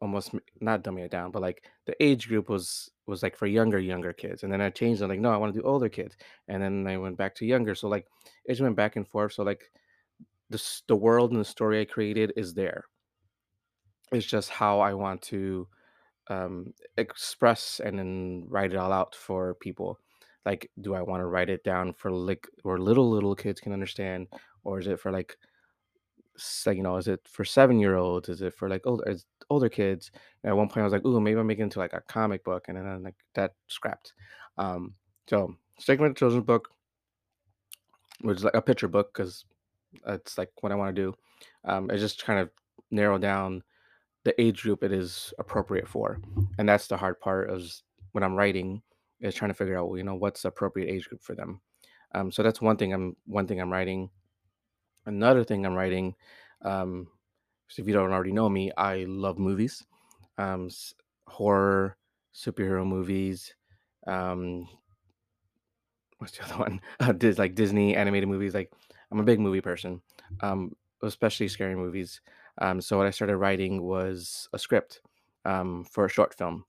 almost 0.00 0.34
not 0.60 0.82
dumbing 0.82 1.04
it 1.04 1.10
down, 1.10 1.30
but 1.30 1.42
like 1.42 1.64
the 1.86 2.02
age 2.02 2.28
group 2.28 2.48
was 2.48 2.90
was 3.06 3.22
like 3.22 3.36
for 3.36 3.46
younger 3.46 3.78
younger 3.78 4.12
kids, 4.12 4.42
and 4.42 4.52
then 4.52 4.60
I 4.60 4.70
changed 4.70 5.02
it. 5.02 5.08
Like 5.08 5.20
no, 5.20 5.32
I 5.32 5.36
want 5.36 5.54
to 5.54 5.60
do 5.60 5.66
older 5.66 5.88
kids, 5.88 6.16
and 6.48 6.62
then 6.62 6.86
I 6.86 6.96
went 6.96 7.16
back 7.16 7.34
to 7.36 7.46
younger. 7.46 7.74
So 7.74 7.88
like 7.88 8.06
it 8.44 8.52
just 8.52 8.60
went 8.60 8.76
back 8.76 8.96
and 8.96 9.06
forth. 9.06 9.32
So 9.34 9.42
like 9.42 9.70
the 10.48 10.62
the 10.88 10.96
world 10.96 11.32
and 11.32 11.40
the 11.40 11.44
story 11.44 11.80
I 11.80 11.84
created 11.84 12.32
is 12.36 12.54
there. 12.54 12.84
It's 14.12 14.26
just 14.26 14.50
how 14.50 14.80
I 14.80 14.94
want 14.94 15.22
to 15.22 15.68
um, 16.30 16.74
express 16.98 17.80
and 17.84 17.98
then 17.98 18.44
write 18.48 18.72
it 18.72 18.78
all 18.78 18.92
out 18.92 19.16
for 19.16 19.54
people. 19.56 19.98
Like, 20.46 20.70
do 20.82 20.94
I 20.94 21.02
want 21.02 21.22
to 21.22 21.26
write 21.26 21.50
it 21.50 21.64
down 21.64 21.94
for 21.94 22.10
like 22.12 22.48
where 22.64 22.78
little 22.78 23.10
little 23.10 23.36
kids 23.36 23.60
can 23.60 23.74
understand, 23.74 24.28
or 24.64 24.80
is 24.80 24.88
it 24.88 25.00
for 25.00 25.12
like, 25.12 25.36
s- 26.36 26.64
like 26.66 26.76
you 26.76 26.82
know, 26.82 26.96
is 26.96 27.08
it 27.08 27.20
for 27.28 27.44
seven 27.44 27.78
year 27.78 27.96
olds? 27.96 28.28
Is 28.28 28.42
it 28.42 28.54
for 28.54 28.68
like 28.68 28.86
older 28.86 29.16
older 29.50 29.68
kids? 29.68 30.10
And 30.42 30.50
at 30.50 30.56
one 30.56 30.68
point, 30.68 30.78
I 30.82 30.84
was 30.84 30.92
like, 30.92 31.04
ooh, 31.04 31.20
maybe 31.20 31.40
I'm 31.40 31.46
making 31.46 31.62
it 31.62 31.64
into 31.64 31.78
like 31.78 31.92
a 31.92 32.02
comic 32.02 32.44
book, 32.44 32.66
and 32.68 32.76
then 32.76 33.02
like 33.02 33.16
that 33.34 33.54
scrapped. 33.68 34.14
Um, 34.58 34.94
so 35.28 35.54
sticking 35.78 36.02
with 36.02 36.14
the 36.14 36.18
children's 36.18 36.46
book, 36.46 36.70
which 38.20 38.38
is 38.38 38.44
like 38.44 38.54
a 38.54 38.62
picture 38.62 38.88
book, 38.88 39.12
because 39.12 39.44
that's 40.04 40.38
like 40.38 40.50
what 40.62 40.72
I 40.72 40.76
want 40.76 40.94
to 40.94 41.02
do. 41.02 41.14
Um, 41.64 41.90
I 41.92 41.96
just 41.96 42.24
kind 42.24 42.40
of 42.40 42.50
narrow 42.90 43.18
down 43.18 43.62
the 44.24 44.38
age 44.40 44.62
group 44.62 44.82
it 44.82 44.92
is 44.92 45.32
appropriate 45.38 45.88
for. 45.88 46.18
And 46.58 46.68
that's 46.68 46.86
the 46.86 46.96
hard 46.96 47.20
part 47.20 47.50
is 47.50 47.82
when 48.12 48.24
I'm 48.24 48.34
writing 48.34 48.82
is 49.20 49.34
trying 49.34 49.50
to 49.50 49.54
figure 49.54 49.78
out, 49.78 49.94
you 49.94 50.04
know, 50.04 50.14
what's 50.14 50.42
the 50.42 50.48
appropriate 50.48 50.92
age 50.92 51.08
group 51.08 51.22
for 51.22 51.34
them. 51.34 51.60
Um, 52.14 52.32
so 52.32 52.42
that's 52.42 52.60
one 52.60 52.76
thing 52.76 52.92
I'm 52.92 53.16
one 53.26 53.46
thing 53.46 53.60
I'm 53.60 53.72
writing. 53.72 54.10
Another 55.06 55.44
thing 55.44 55.64
I'm 55.64 55.74
writing, 55.74 56.14
um, 56.62 57.06
so 57.68 57.80
if 57.80 57.88
you 57.88 57.94
don't 57.94 58.12
already 58.12 58.32
know 58.32 58.48
me, 58.48 58.70
I 58.76 59.04
love 59.08 59.38
movies, 59.38 59.82
um, 60.36 60.68
horror, 61.26 61.96
superhero 62.34 62.86
movies. 62.86 63.54
Um, 64.06 64.68
what's 66.18 66.36
the 66.36 66.44
other 66.46 66.58
one? 66.58 66.80
Uh, 66.98 67.14
like 67.38 67.54
Disney 67.54 67.94
animated 67.96 68.28
movies. 68.28 68.54
Like 68.54 68.72
I'm 69.10 69.20
a 69.20 69.24
big 69.24 69.40
movie 69.40 69.60
person, 69.60 70.02
um, 70.40 70.74
especially 71.02 71.48
scary 71.48 71.76
movies. 71.76 72.20
Um, 72.60 72.80
so 72.80 72.98
what 72.98 73.06
I 73.06 73.10
started 73.10 73.36
writing 73.38 73.82
was 73.82 74.48
a 74.52 74.58
script 74.58 75.00
um, 75.44 75.84
for 75.84 76.04
a 76.04 76.10
short 76.10 76.34
film. 76.34 76.64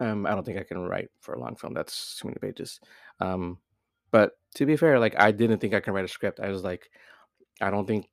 Um, 0.00 0.26
I 0.26 0.30
don't 0.30 0.44
think 0.44 0.58
I 0.58 0.62
can 0.62 0.78
write 0.80 1.10
for 1.20 1.34
a 1.34 1.40
long 1.40 1.56
film. 1.56 1.72
That's 1.74 2.16
too 2.18 2.28
many 2.28 2.38
pages. 2.40 2.80
Um, 3.20 3.58
but 4.10 4.32
to 4.54 4.66
be 4.66 4.76
fair, 4.76 4.98
like 4.98 5.18
I 5.18 5.30
didn't 5.32 5.58
think 5.58 5.74
I 5.74 5.80
can 5.80 5.94
write 5.94 6.04
a 6.04 6.08
script. 6.08 6.40
I 6.40 6.48
was 6.50 6.62
like, 6.64 6.90
I 7.60 7.70
don't 7.70 7.86
think 7.86 8.08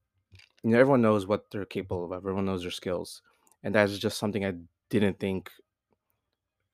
you 0.63 0.71
know 0.71 0.79
everyone 0.79 1.01
knows 1.01 1.27
what 1.27 1.51
they're 1.51 1.65
capable 1.65 2.05
of. 2.05 2.13
Everyone 2.13 2.45
knows 2.45 2.63
their 2.63 2.71
skills, 2.71 3.21
and 3.63 3.75
that 3.75 3.89
is 3.89 3.99
just 3.99 4.17
something 4.17 4.45
I 4.45 4.53
didn't 4.89 5.19
think 5.19 5.51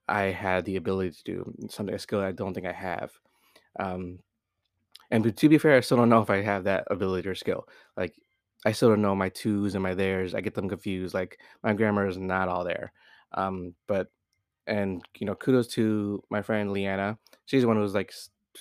I 0.07 0.23
had 0.23 0.65
the 0.65 0.75
ability 0.77 1.11
to 1.11 1.23
do. 1.23 1.53
Something 1.69 1.95
a 1.95 1.99
skill 1.99 2.21
I 2.21 2.31
don't 2.31 2.53
think 2.53 2.65
I 2.67 2.71
have. 2.73 3.11
Um, 3.79 4.19
And 5.11 5.23
to 5.25 5.31
to 5.31 5.49
be 5.49 5.57
fair, 5.57 5.77
I 5.77 5.81
still 5.81 5.97
don't 5.97 6.09
know 6.09 6.21
if 6.21 6.29
I 6.29 6.41
have 6.41 6.63
that 6.65 6.85
ability 6.91 7.29
or 7.29 7.35
skill. 7.35 7.67
Like, 7.97 8.15
I 8.65 8.71
still 8.73 8.89
don't 8.89 9.01
know 9.01 9.15
my 9.15 9.29
twos 9.29 9.75
and 9.75 9.83
my 9.83 9.93
theirs. 9.93 10.35
I 10.35 10.41
get 10.41 10.53
them 10.53 10.69
confused. 10.69 11.13
Like, 11.13 11.39
my 11.63 11.73
grammar 11.73 12.07
is 12.07 12.17
not 12.17 12.49
all 12.49 12.63
there. 12.63 12.91
Um, 13.33 13.75
but 13.87 14.07
and 14.67 15.03
you 15.17 15.25
know, 15.25 15.35
kudos 15.35 15.67
to 15.69 16.23
my 16.29 16.41
friend 16.41 16.71
Leanna. 16.71 17.17
She's 17.45 17.63
the 17.63 17.67
one 17.67 17.77
who 17.77 17.83
was 17.83 17.95
like 17.95 18.13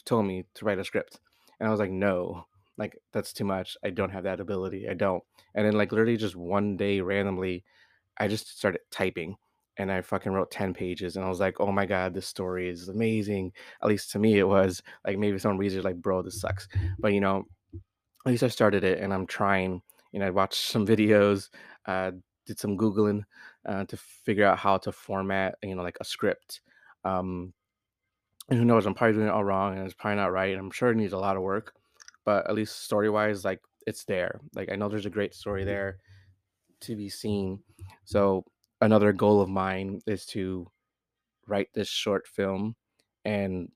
told 0.04 0.26
me 0.26 0.44
to 0.54 0.64
write 0.64 0.78
a 0.78 0.84
script, 0.84 1.20
and 1.60 1.68
I 1.68 1.70
was 1.70 1.80
like, 1.80 1.90
no, 1.90 2.46
like 2.78 2.96
that's 3.12 3.32
too 3.32 3.44
much. 3.44 3.76
I 3.84 3.90
don't 3.90 4.10
have 4.10 4.24
that 4.24 4.40
ability. 4.40 4.88
I 4.88 4.94
don't. 4.94 5.22
And 5.54 5.66
then 5.66 5.74
like 5.74 5.92
literally 5.92 6.16
just 6.16 6.36
one 6.36 6.76
day 6.76 7.00
randomly, 7.00 7.64
I 8.18 8.28
just 8.28 8.56
started 8.58 8.80
typing, 8.90 9.36
and 9.76 9.92
I 9.92 10.00
fucking 10.02 10.32
wrote 10.32 10.50
10 10.50 10.74
pages 10.74 11.16
and 11.16 11.24
I 11.24 11.28
was 11.28 11.40
like, 11.40 11.60
"Oh 11.60 11.72
my 11.72 11.86
god, 11.86 12.14
this 12.14 12.26
story 12.26 12.68
is 12.68 12.88
amazing." 12.88 13.52
At 13.82 13.88
least 13.88 14.10
to 14.12 14.18
me 14.18 14.38
it 14.38 14.48
was. 14.48 14.82
Like 15.06 15.18
maybe 15.18 15.38
someone 15.38 15.58
reads 15.58 15.74
it 15.74 15.84
like, 15.84 15.96
"Bro, 15.96 16.22
this 16.22 16.40
sucks." 16.40 16.68
But 16.98 17.12
you 17.12 17.20
know, 17.20 17.44
at 18.26 18.30
least 18.32 18.42
I 18.42 18.48
started 18.48 18.84
it 18.84 19.00
and 19.00 19.12
I'm 19.12 19.26
trying. 19.26 19.82
You 20.12 20.20
know, 20.20 20.26
I 20.26 20.30
watched 20.30 20.66
some 20.66 20.86
videos, 20.86 21.48
uh, 21.86 22.12
did 22.46 22.58
some 22.58 22.76
Googling 22.76 23.22
uh, 23.66 23.84
to 23.84 23.96
figure 23.96 24.46
out 24.46 24.58
how 24.58 24.78
to 24.78 24.92
format, 24.92 25.56
you 25.62 25.74
know, 25.74 25.82
like 25.82 25.98
a 26.00 26.04
script. 26.04 26.60
Um, 27.04 27.52
and 28.48 28.58
who 28.58 28.64
knows, 28.64 28.86
I'm 28.86 28.94
probably 28.94 29.14
doing 29.14 29.26
it 29.28 29.32
all 29.32 29.44
wrong 29.44 29.76
and 29.76 29.84
it's 29.84 29.94
probably 29.94 30.16
not 30.16 30.32
right. 30.32 30.52
And 30.52 30.60
I'm 30.60 30.70
sure 30.70 30.90
it 30.90 30.96
needs 30.96 31.12
a 31.12 31.18
lot 31.18 31.36
of 31.36 31.42
work, 31.42 31.74
but 32.24 32.48
at 32.48 32.54
least 32.54 32.84
story 32.84 33.10
wise, 33.10 33.44
like 33.44 33.60
it's 33.86 34.04
there. 34.04 34.40
Like 34.54 34.70
I 34.72 34.76
know 34.76 34.88
there's 34.88 35.06
a 35.06 35.10
great 35.10 35.34
story 35.34 35.64
there 35.64 35.98
to 36.80 36.96
be 36.96 37.08
seen. 37.08 37.60
So 38.04 38.44
another 38.80 39.12
goal 39.12 39.40
of 39.40 39.48
mine 39.48 40.00
is 40.06 40.24
to 40.26 40.70
write 41.46 41.68
this 41.74 41.88
short 41.88 42.26
film 42.26 42.76
and 43.24 43.70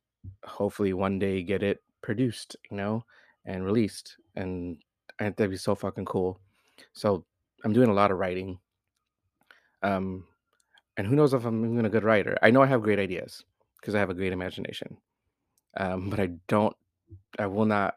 hopefully 0.45 0.93
one 0.93 1.19
day 1.19 1.43
get 1.43 1.63
it 1.63 1.83
produced, 2.03 2.57
you 2.71 2.77
know, 2.77 3.05
and 3.45 3.65
released. 3.65 4.17
And 4.37 4.79
I 5.19 5.25
think 5.25 5.37
that'd 5.37 5.51
be 5.51 5.57
so 5.57 5.75
fucking 5.75 6.05
cool. 6.05 6.41
So 6.93 7.25
I'm 7.65 7.73
doing 7.73 7.91
a 7.91 7.95
lot 7.95 8.11
of 8.11 8.19
writing. 8.19 8.59
Um, 9.83 10.25
and 10.97 11.07
who 11.07 11.17
knows 11.17 11.35
if 11.35 11.45
I'm 11.45 11.73
even 11.73 11.87
a 11.87 11.91
good 11.91 12.05
writer. 12.05 12.37
I 12.43 12.51
know 12.51 12.63
I 12.63 12.67
have 12.67 12.83
great 12.83 12.99
ideas 12.99 13.45
because 13.81 13.95
I 13.95 13.99
have 13.99 14.11
a 14.11 14.15
great 14.15 14.33
imagination. 14.33 14.97
Um, 15.77 16.11
but 16.11 16.21
I 16.21 16.31
don't, 16.49 16.77
I 17.39 17.47
will 17.47 17.65
not 17.65 17.97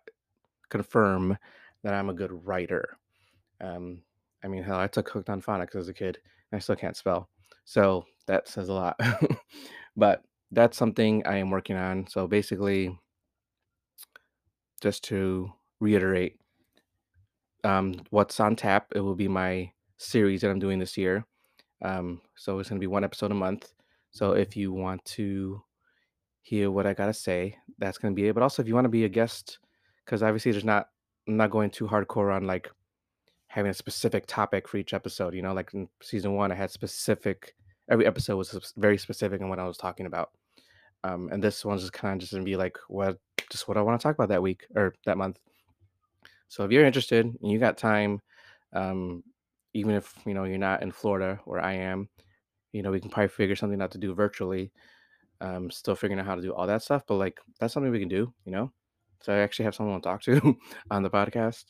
confirm 0.70 1.38
that 1.84 1.94
I'm 1.94 2.10
a 2.10 2.14
good 2.14 2.32
writer. 2.46 2.98
Um, 3.62 4.02
I 4.44 4.48
mean, 4.48 4.64
hell, 4.64 4.80
I 4.80 4.88
took 4.88 5.10
Hooked 5.10 5.30
on 5.30 5.42
Phonics 5.42 5.76
as 5.76 5.90
a 5.90 5.94
kid, 5.94 6.20
and 6.52 6.58
I 6.58 6.60
still 6.60 6.76
can't 6.76 6.98
spell. 6.98 7.30
So 7.66 8.06
that 8.28 8.48
says 8.48 8.70
a 8.70 8.74
lot. 8.74 9.00
but 9.98 10.24
that's 10.52 10.78
something 10.78 11.26
I 11.26 11.38
am 11.38 11.50
working 11.50 11.76
on. 11.76 12.08
So 12.08 12.28
basically, 12.28 12.98
just 14.82 15.04
to 15.06 15.52
reiterate, 15.80 16.40
um, 17.66 17.96
what's 18.12 18.40
on 18.40 18.56
tap, 18.56 18.94
it 18.96 19.00
will 19.00 19.16
be 19.16 19.28
my 19.28 19.72
series 19.98 20.42
that 20.42 20.52
I'm 20.52 20.60
doing 20.60 20.80
this 20.80 20.98
year. 20.98 21.26
Um, 21.82 22.22
so 22.36 22.60
it's 22.60 22.70
going 22.70 22.80
to 22.80 22.84
be 22.84 22.88
one 22.88 23.04
episode 23.04 23.32
a 23.32 23.36
month. 23.36 23.74
So 24.12 24.32
if 24.32 24.56
you 24.56 24.72
want 24.72 25.04
to 25.06 25.62
hear 26.42 26.70
what 26.70 26.86
I 26.86 26.94
got 26.94 27.08
to 27.08 27.14
say, 27.14 27.58
that's 27.80 27.98
going 27.98 28.14
to 28.14 28.16
be 28.16 28.28
it. 28.28 28.34
But 28.34 28.44
also, 28.44 28.62
if 28.62 28.68
you 28.68 28.76
want 28.76 28.86
to 28.86 28.90
be 28.90 29.06
a 29.06 29.10
guest, 29.10 29.58
because 30.06 30.24
obviously 30.24 30.52
there's 30.52 30.64
not, 30.64 30.90
I'm 31.28 31.38
not 31.38 31.50
going 31.50 31.72
too 31.72 31.88
hardcore 31.88 32.34
on 32.34 32.46
like 32.46 32.70
having 33.48 33.72
a 33.72 33.74
specific 33.74 34.26
topic 34.28 34.68
for 34.68 34.78
each 34.78 34.94
episode. 34.94 35.34
You 35.34 35.42
know, 35.42 35.54
like 35.54 35.74
in 35.74 35.90
season 36.02 36.36
one, 36.36 36.52
I 36.52 36.56
had 36.56 36.72
specific. 36.72 37.56
Every 37.90 38.06
episode 38.06 38.38
was 38.38 38.74
very 38.78 38.98
specific 38.98 39.42
in 39.42 39.50
what 39.50 39.60
I 39.60 39.66
was 39.66 39.78
talking 39.78 40.06
about. 40.06 40.32
Um, 41.04 41.30
and 41.32 41.44
this 41.44 41.64
one's 41.66 41.82
just 41.82 41.94
kind 41.94 42.14
of 42.14 42.20
just 42.20 42.32
gonna 42.32 42.44
be 42.44 42.56
like 42.56 42.78
what, 42.88 43.20
just 43.52 43.68
what 43.68 43.78
I 43.78 43.82
want 43.82 44.00
to 44.00 44.04
talk 44.04 44.16
about 44.16 44.30
that 44.30 44.42
week 44.42 44.66
or 44.76 44.96
that 45.06 45.18
month. 45.18 45.40
So 46.48 46.64
if 46.64 46.72
you're 46.72 46.86
interested 46.86 47.26
and 47.26 47.52
you 47.52 47.60
got 47.60 47.78
time, 47.78 48.22
um, 48.74 49.24
even 49.74 49.96
if 49.96 50.14
you 50.26 50.34
know 50.34 50.46
you're 50.46 50.58
not 50.58 50.82
in 50.84 50.92
Florida 50.92 51.40
where 51.46 51.62
I 51.62 51.74
am, 51.74 52.10
you 52.72 52.82
know 52.82 52.92
we 52.92 53.00
can 53.00 53.10
probably 53.10 53.30
figure 53.30 53.56
something 53.56 53.82
out 53.82 53.92
to 53.92 53.98
do 53.98 54.14
virtually. 54.14 54.72
Um, 55.42 55.70
still 55.70 55.96
figuring 55.96 56.20
out 56.20 56.26
how 56.26 56.36
to 56.36 56.42
do 56.42 56.54
all 56.54 56.68
that 56.68 56.82
stuff, 56.82 57.04
but 57.08 57.16
like 57.16 57.40
that's 57.60 57.74
something 57.74 57.92
we 57.92 58.00
can 58.00 58.08
do. 58.08 58.34
You 58.46 58.52
know, 58.52 58.72
so 59.22 59.34
I 59.34 59.40
actually 59.40 59.66
have 59.66 59.76
someone 59.76 60.02
to 60.02 60.04
talk 60.04 60.22
to 60.24 60.58
on 60.92 61.04
the 61.04 61.10
podcast. 61.10 61.66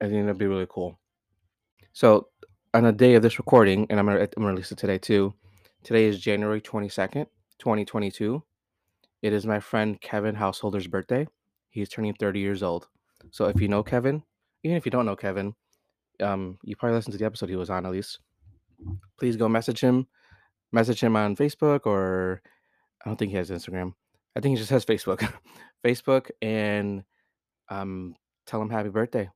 I 0.00 0.06
think 0.08 0.24
that'd 0.24 0.38
be 0.38 0.46
really 0.46 0.66
cool. 0.68 0.98
So 1.92 2.28
on 2.74 2.84
the 2.84 2.92
day 2.92 3.14
of 3.14 3.22
this 3.22 3.38
recording, 3.38 3.86
and 3.90 4.00
I'm 4.00 4.06
gonna, 4.06 4.20
I'm 4.20 4.28
gonna 4.36 4.48
release 4.48 4.72
it 4.72 4.78
today 4.78 4.98
too. 4.98 5.34
Today 5.84 6.06
is 6.06 6.18
January 6.18 6.60
22nd, 6.60 7.26
2022. 7.58 8.42
It 9.22 9.32
is 9.32 9.46
my 9.46 9.60
friend 9.60 10.00
Kevin 10.00 10.34
Householder's 10.34 10.86
birthday. 10.86 11.26
He's 11.70 11.88
turning 11.88 12.14
30 12.14 12.40
years 12.40 12.62
old. 12.62 12.88
So 13.30 13.46
if 13.46 13.60
you 13.60 13.68
know 13.68 13.82
Kevin, 13.82 14.22
even 14.62 14.76
if 14.76 14.84
you 14.84 14.90
don't 14.90 15.06
know 15.06 15.16
Kevin, 15.16 15.54
um, 16.20 16.58
you 16.62 16.76
probably 16.76 16.96
listened 16.96 17.12
to 17.12 17.18
the 17.18 17.24
episode 17.24 17.48
he 17.48 17.56
was 17.56 17.70
on 17.70 17.86
at 17.86 17.92
least. 17.92 18.20
Please 19.18 19.36
go 19.36 19.48
message 19.48 19.80
him. 19.80 20.06
Message 20.72 21.00
him 21.00 21.16
on 21.16 21.36
Facebook 21.36 21.86
or 21.86 22.42
I 23.04 23.08
don't 23.08 23.16
think 23.16 23.30
he 23.30 23.36
has 23.36 23.50
Instagram. 23.50 23.94
I 24.36 24.40
think 24.40 24.56
he 24.56 24.58
just 24.58 24.70
has 24.70 24.84
Facebook. 24.84 25.28
Facebook 25.84 26.30
and 26.42 27.04
um, 27.68 28.14
tell 28.46 28.60
him 28.60 28.70
happy 28.70 28.88
birthday 28.88 29.28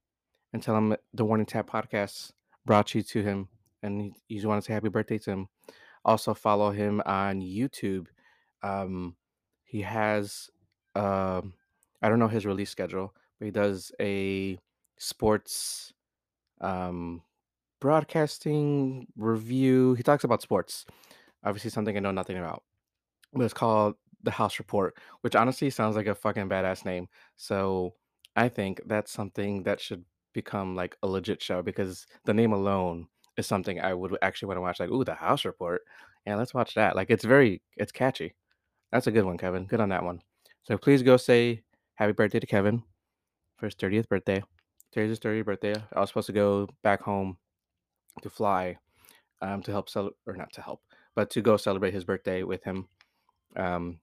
and 0.53 0.63
tell 0.63 0.77
him 0.77 0.97
the 1.13 1.25
Warning 1.25 1.47
Tap 1.47 1.69
podcast 1.69 2.33
brought 2.65 2.95
you 2.95 3.03
to 3.03 3.23
him 3.23 3.49
and 3.83 4.13
you 4.29 4.37
just 4.37 4.47
want 4.47 4.63
to 4.63 4.67
say 4.67 4.73
happy 4.73 4.89
birthday 4.89 5.19
to 5.19 5.31
him. 5.31 5.49
Also 6.05 6.35
follow 6.35 6.71
him 6.71 7.03
on 7.05 7.41
YouTube. 7.41 8.07
Um, 8.63 9.15
he 9.65 9.83
has 9.83 10.51
um, 10.95 11.55
I 12.03 12.09
don't 12.09 12.19
know 12.19 12.29
his 12.29 12.47
release 12.47 12.71
schedule, 12.71 13.15
he 13.41 13.51
does 13.51 13.93
a 14.01 14.59
sports 14.99 15.93
um, 16.61 17.23
broadcasting 17.81 19.07
review. 19.17 19.95
He 19.95 20.03
talks 20.03 20.25
about 20.25 20.43
sports. 20.43 20.85
Obviously, 21.45 21.71
something 21.71 21.97
I 21.97 22.01
know 22.01 22.11
nothing 22.11 22.39
about. 22.39 22.63
But 23.33 23.45
it's 23.45 23.55
called 23.55 23.95
The 24.23 24.31
House 24.31 24.59
Report, 24.59 24.97
which 25.21 25.37
honestly 25.37 25.71
sounds 25.71 25.97
like 25.97 26.07
a 26.07 26.15
fucking 26.15 26.49
badass 26.49 26.85
name. 26.85 27.09
So 27.37 27.95
I 28.35 28.49
think 28.49 28.81
that's 28.87 29.13
something 29.13 29.63
that 29.65 29.81
should 29.81 30.05
become 30.33 30.75
like 30.75 30.97
a 31.03 31.07
legit 31.07 31.43
show 31.43 31.63
because 31.63 32.07
the 32.25 32.35
name 32.35 32.53
alone 32.53 33.07
is 33.37 33.47
something 33.47 33.81
I 33.81 33.95
would 33.95 34.17
actually 34.23 34.47
want 34.47 34.57
to 34.57 34.63
watch. 34.63 34.81
Like, 34.81 34.91
ooh, 34.91 35.05
The 35.05 35.15
House 35.15 35.45
Report. 35.45 35.83
Yeah, 36.27 36.37
let's 36.37 36.55
watch 36.55 36.75
that. 36.75 36.97
Like, 36.97 37.11
it's 37.11 37.25
very, 37.25 37.63
it's 37.77 37.93
catchy. 37.93 38.35
That's 38.91 39.07
a 39.07 39.13
good 39.13 39.25
one, 39.25 39.39
Kevin. 39.39 39.67
Good 39.67 39.81
on 39.81 39.91
that 39.91 40.03
one. 40.03 40.21
So 40.65 40.77
please 40.77 41.03
go 41.03 41.17
say 41.17 41.63
happy 41.95 42.13
birthday 42.13 42.41
to 42.41 42.47
Kevin 42.47 42.83
for 43.59 43.67
his 43.67 43.75
30th 43.75 44.09
birthday. 44.09 44.43
Today's 44.93 45.11
his 45.11 45.21
30th 45.21 45.45
birthday. 45.45 45.75
I 45.95 46.01
was 46.01 46.09
supposed 46.09 46.29
to 46.29 46.33
go 46.33 46.69
back 46.83 47.03
home 47.03 47.37
to 48.23 48.31
fly 48.31 48.79
um, 49.43 49.63
to 49.63 49.71
help 49.71 49.89
celebrate, 49.89 50.17
or 50.27 50.37
not 50.37 50.53
to 50.55 50.63
help, 50.63 50.83
but 51.15 51.31
to 51.31 51.43
go 51.43 51.57
celebrate 51.57 51.95
his 51.95 52.05
birthday 52.05 52.43
with 52.43 52.65
him. 52.65 52.89
Um, 53.57 53.99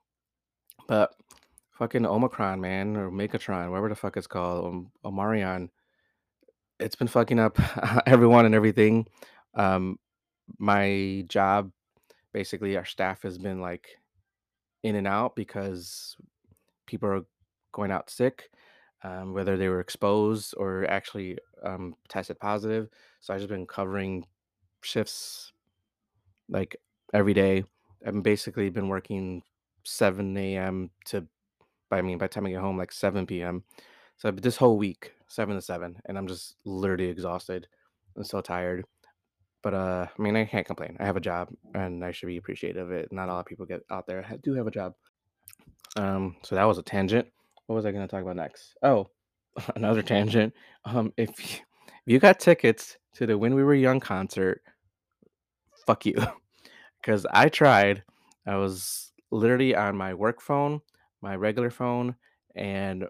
but 0.88 1.15
fucking 1.72 2.06
Omicron, 2.06 2.62
man, 2.62 2.96
or 2.96 3.10
Megatron, 3.10 3.70
whatever 3.70 3.89
the 3.89 3.96
fuck 3.96 4.18
it's 4.18 4.28
called, 4.28 4.65
um, 4.65 4.91
Omarion, 5.04 5.70
it's 6.80 6.96
been 6.96 7.08
fucking 7.08 7.39
up 7.39 7.58
everyone 8.06 8.46
and 8.46 8.56
everything. 8.56 9.08
Um, 9.56 9.98
my 10.60 11.26
job, 11.28 11.72
basically, 12.34 12.78
our 12.78 12.86
staff 12.86 13.24
has 13.24 13.38
been 13.38 13.62
like 13.62 13.88
in 14.84 14.96
and 14.96 15.08
out 15.08 15.36
because 15.36 16.15
people 16.86 17.10
are 17.10 17.26
going 17.72 17.91
out 17.91 18.10
sick, 18.10 18.50
um, 19.06 19.34
whether 19.34 19.56
they 19.56 19.70
were 19.70 19.80
exposed 19.80 20.56
or 20.58 20.86
actually 20.89 21.38
um, 21.63 21.96
tested 22.10 22.39
positive. 22.39 22.89
So 23.20 23.34
I've 23.34 23.39
just 23.39 23.50
been 23.50 23.68
covering 23.68 24.26
shifts 24.82 25.52
like 26.50 26.76
every 27.13 27.34
day. 27.34 27.63
I've 28.06 28.24
basically 28.24 28.70
been 28.70 28.88
working 28.88 29.44
7 29.84 30.36
a.m. 30.38 30.89
to, 31.06 31.28
by 31.89 32.00
I 32.00 32.02
mean, 32.02 32.18
by 32.18 32.26
the 32.26 32.34
time 32.34 32.48
I 32.48 32.50
get 32.50 32.62
home, 32.62 32.78
like 32.78 32.91
7 32.91 33.28
p.m. 33.28 33.63
So 34.18 34.32
this 34.32 34.58
whole 34.58 34.78
week, 34.78 35.13
7 35.28 35.54
to 35.54 35.62
7, 35.62 36.02
and 36.06 36.18
I'm 36.18 36.28
just 36.28 36.56
literally 36.65 37.10
exhausted. 37.10 37.68
I'm 38.18 38.24
so 38.24 38.41
tired. 38.41 38.86
But 39.62 39.74
uh, 39.74 40.08
I 40.18 40.22
mean, 40.22 40.36
I 40.36 40.46
can't 40.46 40.65
complain. 40.65 40.98
I 41.00 41.06
have 41.06 41.18
a 41.18 41.22
job, 41.22 41.50
and 41.74 42.04
I 42.04 42.12
should 42.12 42.28
be 42.28 42.38
appreciative 42.38 42.89
of 42.89 42.91
it. 42.91 43.12
Not 43.12 43.30
a 43.30 43.34
lot 43.34 43.39
of 43.41 43.46
people 43.46 43.65
get 43.65 43.82
out 43.91 44.08
there 44.08 44.26
do 44.44 44.54
have 44.54 44.68
a 44.68 44.72
job. 44.72 44.94
Um, 45.96 46.38
so 46.44 46.56
that 46.56 46.65
was 46.65 46.78
a 46.78 46.84
tangent. 46.84 47.28
What 47.67 47.75
was 47.75 47.86
I 47.86 47.91
going 47.91 48.06
to 48.06 48.12
talk 48.12 48.21
about 48.21 48.36
next? 48.36 48.75
Oh, 48.84 49.10
another 49.75 50.01
tangent. 50.01 50.54
Um, 50.86 51.13
if 51.17 51.30
you, 51.39 51.60
if 51.88 52.13
you 52.13 52.19
got 52.19 52.39
tickets 52.39 52.97
to 53.15 53.25
the 53.25 53.38
When 53.38 53.56
We 53.56 53.63
Were 53.63 53.73
Young 53.73 53.99
concert, 53.99 54.62
fuck 55.88 56.06
you, 56.06 56.15
because 57.01 57.25
I 57.32 57.49
tried. 57.49 58.04
I 58.45 58.58
was 58.58 59.12
literally 59.32 59.75
on 59.75 59.97
my 59.97 60.13
work 60.13 60.41
phone, 60.41 60.82
my 61.21 61.36
regular 61.36 61.71
phone, 61.71 62.15
and 62.56 63.06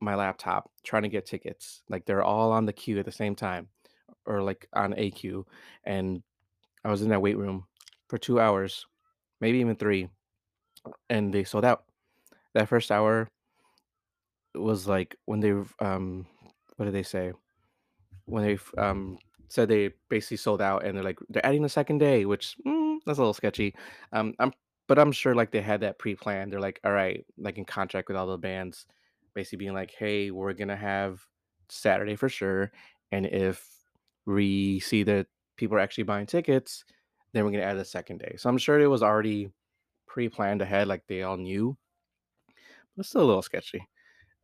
my 0.00 0.14
laptop 0.14 0.70
trying 0.82 1.02
to 1.02 1.08
get 1.08 1.26
tickets. 1.26 1.82
Like 1.88 2.06
they're 2.06 2.22
all 2.22 2.52
on 2.52 2.64
the 2.64 2.72
queue 2.72 2.98
at 2.98 3.04
the 3.04 3.12
same 3.12 3.34
time, 3.34 3.68
or 4.24 4.42
like 4.42 4.68
on 4.72 4.94
a 4.96 5.10
queue, 5.10 5.46
and 5.84 6.22
I 6.82 6.90
was 6.90 7.02
in 7.02 7.10
that 7.10 7.20
wait 7.20 7.36
room 7.36 7.66
for 8.08 8.16
two 8.16 8.40
hours, 8.40 8.86
maybe 9.40 9.58
even 9.58 9.76
three, 9.76 10.08
and 11.10 11.34
they 11.34 11.44
sold 11.44 11.66
out. 11.66 11.84
That 12.54 12.68
first 12.68 12.90
hour 12.90 13.28
was 14.60 14.86
like 14.86 15.16
when 15.24 15.40
they 15.40 15.52
um 15.80 16.26
what 16.76 16.86
did 16.86 16.94
they 16.94 17.02
say 17.02 17.32
when 18.26 18.44
they 18.44 18.58
um 18.78 19.18
said 19.48 19.68
they 19.68 19.90
basically 20.08 20.36
sold 20.36 20.60
out 20.60 20.84
and 20.84 20.96
they're 20.96 21.04
like 21.04 21.18
they're 21.28 21.46
adding 21.46 21.64
a 21.64 21.68
second 21.68 21.98
day 21.98 22.24
which 22.24 22.56
mm, 22.66 22.98
that's 23.06 23.18
a 23.18 23.20
little 23.20 23.34
sketchy 23.34 23.74
um 24.12 24.34
i'm 24.38 24.52
but 24.88 24.98
i'm 24.98 25.12
sure 25.12 25.34
like 25.34 25.50
they 25.52 25.60
had 25.60 25.80
that 25.80 25.98
pre-planned 25.98 26.52
they're 26.52 26.60
like 26.60 26.80
all 26.84 26.92
right 26.92 27.24
like 27.38 27.58
in 27.58 27.64
contract 27.64 28.08
with 28.08 28.16
all 28.16 28.26
the 28.26 28.38
bands 28.38 28.86
basically 29.34 29.58
being 29.58 29.74
like 29.74 29.94
hey 29.96 30.30
we're 30.30 30.52
gonna 30.52 30.76
have 30.76 31.20
saturday 31.68 32.16
for 32.16 32.28
sure 32.28 32.72
and 33.12 33.26
if 33.26 33.68
we 34.26 34.80
see 34.80 35.02
that 35.04 35.26
people 35.56 35.76
are 35.76 35.80
actually 35.80 36.04
buying 36.04 36.26
tickets 36.26 36.84
then 37.36 37.44
we're 37.44 37.50
gonna 37.50 37.64
add 37.64 37.76
a 37.76 37.84
second 37.84 38.18
day. 38.18 38.34
So 38.38 38.48
I'm 38.48 38.56
sure 38.56 38.80
it 38.80 38.86
was 38.86 39.02
already 39.02 39.50
pre-planned 40.06 40.62
ahead, 40.62 40.88
like 40.88 41.02
they 41.06 41.22
all 41.22 41.36
knew. 41.36 41.76
But 42.96 43.00
it's 43.00 43.10
still 43.10 43.22
a 43.22 43.24
little 43.24 43.42
sketchy. 43.42 43.86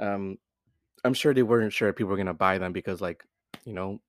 Um, 0.01 0.39
I'm 1.05 1.15
sure 1.15 1.35
they 1.35 1.43
weren't 1.43 1.73
sure 1.73 1.89
if 1.89 1.97
people 1.97 2.11
were 2.11 2.17
gonna 2.17 2.35
buy 2.35 2.59
them 2.59 2.73
because, 2.73 3.01
like, 3.01 3.25
you 3.65 3.73
know, 3.73 4.01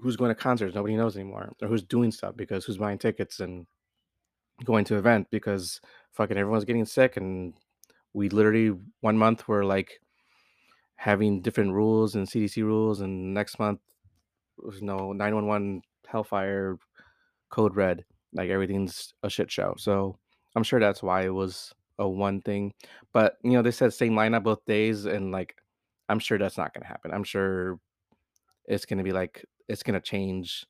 who's 0.00 0.16
going 0.16 0.30
to 0.30 0.34
concerts? 0.34 0.74
Nobody 0.74 0.96
knows 0.96 1.16
anymore. 1.16 1.52
Or 1.60 1.68
who's 1.68 1.82
doing 1.82 2.10
stuff 2.10 2.36
because 2.36 2.64
who's 2.64 2.78
buying 2.78 2.98
tickets 2.98 3.40
and 3.40 3.66
going 4.64 4.84
to 4.86 4.96
event 4.96 5.26
because 5.30 5.80
fucking 6.12 6.36
everyone's 6.36 6.64
getting 6.64 6.84
sick 6.84 7.16
and 7.16 7.54
we 8.12 8.28
literally 8.28 8.76
one 9.00 9.16
month 9.16 9.48
were 9.48 9.64
like 9.64 10.00
having 10.96 11.40
different 11.40 11.72
rules 11.72 12.14
and 12.14 12.28
CDC 12.28 12.62
rules 12.62 13.00
and 13.00 13.32
next 13.32 13.58
month 13.58 13.80
was 14.58 14.82
no 14.82 15.12
911 15.12 15.80
hellfire 16.06 16.76
code 17.48 17.74
red 17.74 18.04
like 18.34 18.50
everything's 18.50 19.14
a 19.22 19.30
shit 19.30 19.50
show 19.50 19.74
so 19.78 20.16
i'm 20.54 20.62
sure 20.62 20.78
that's 20.78 21.02
why 21.02 21.22
it 21.22 21.32
was 21.32 21.72
a 22.00 22.08
one 22.08 22.40
thing 22.40 22.72
but 23.12 23.36
you 23.44 23.52
know 23.52 23.62
they 23.62 23.70
said 23.70 23.92
same 23.92 24.14
lineup 24.14 24.42
both 24.42 24.64
days 24.64 25.04
and 25.04 25.30
like 25.30 25.54
i'm 26.08 26.18
sure 26.18 26.38
that's 26.38 26.58
not 26.58 26.72
to 26.82 26.88
happen 26.88 27.12
i'm 27.12 27.22
sure 27.22 27.78
it's 28.66 28.86
to 28.98 29.04
be 29.04 29.12
like 29.12 29.44
it's 29.68 29.82
to 29.94 30.00
change 30.00 30.66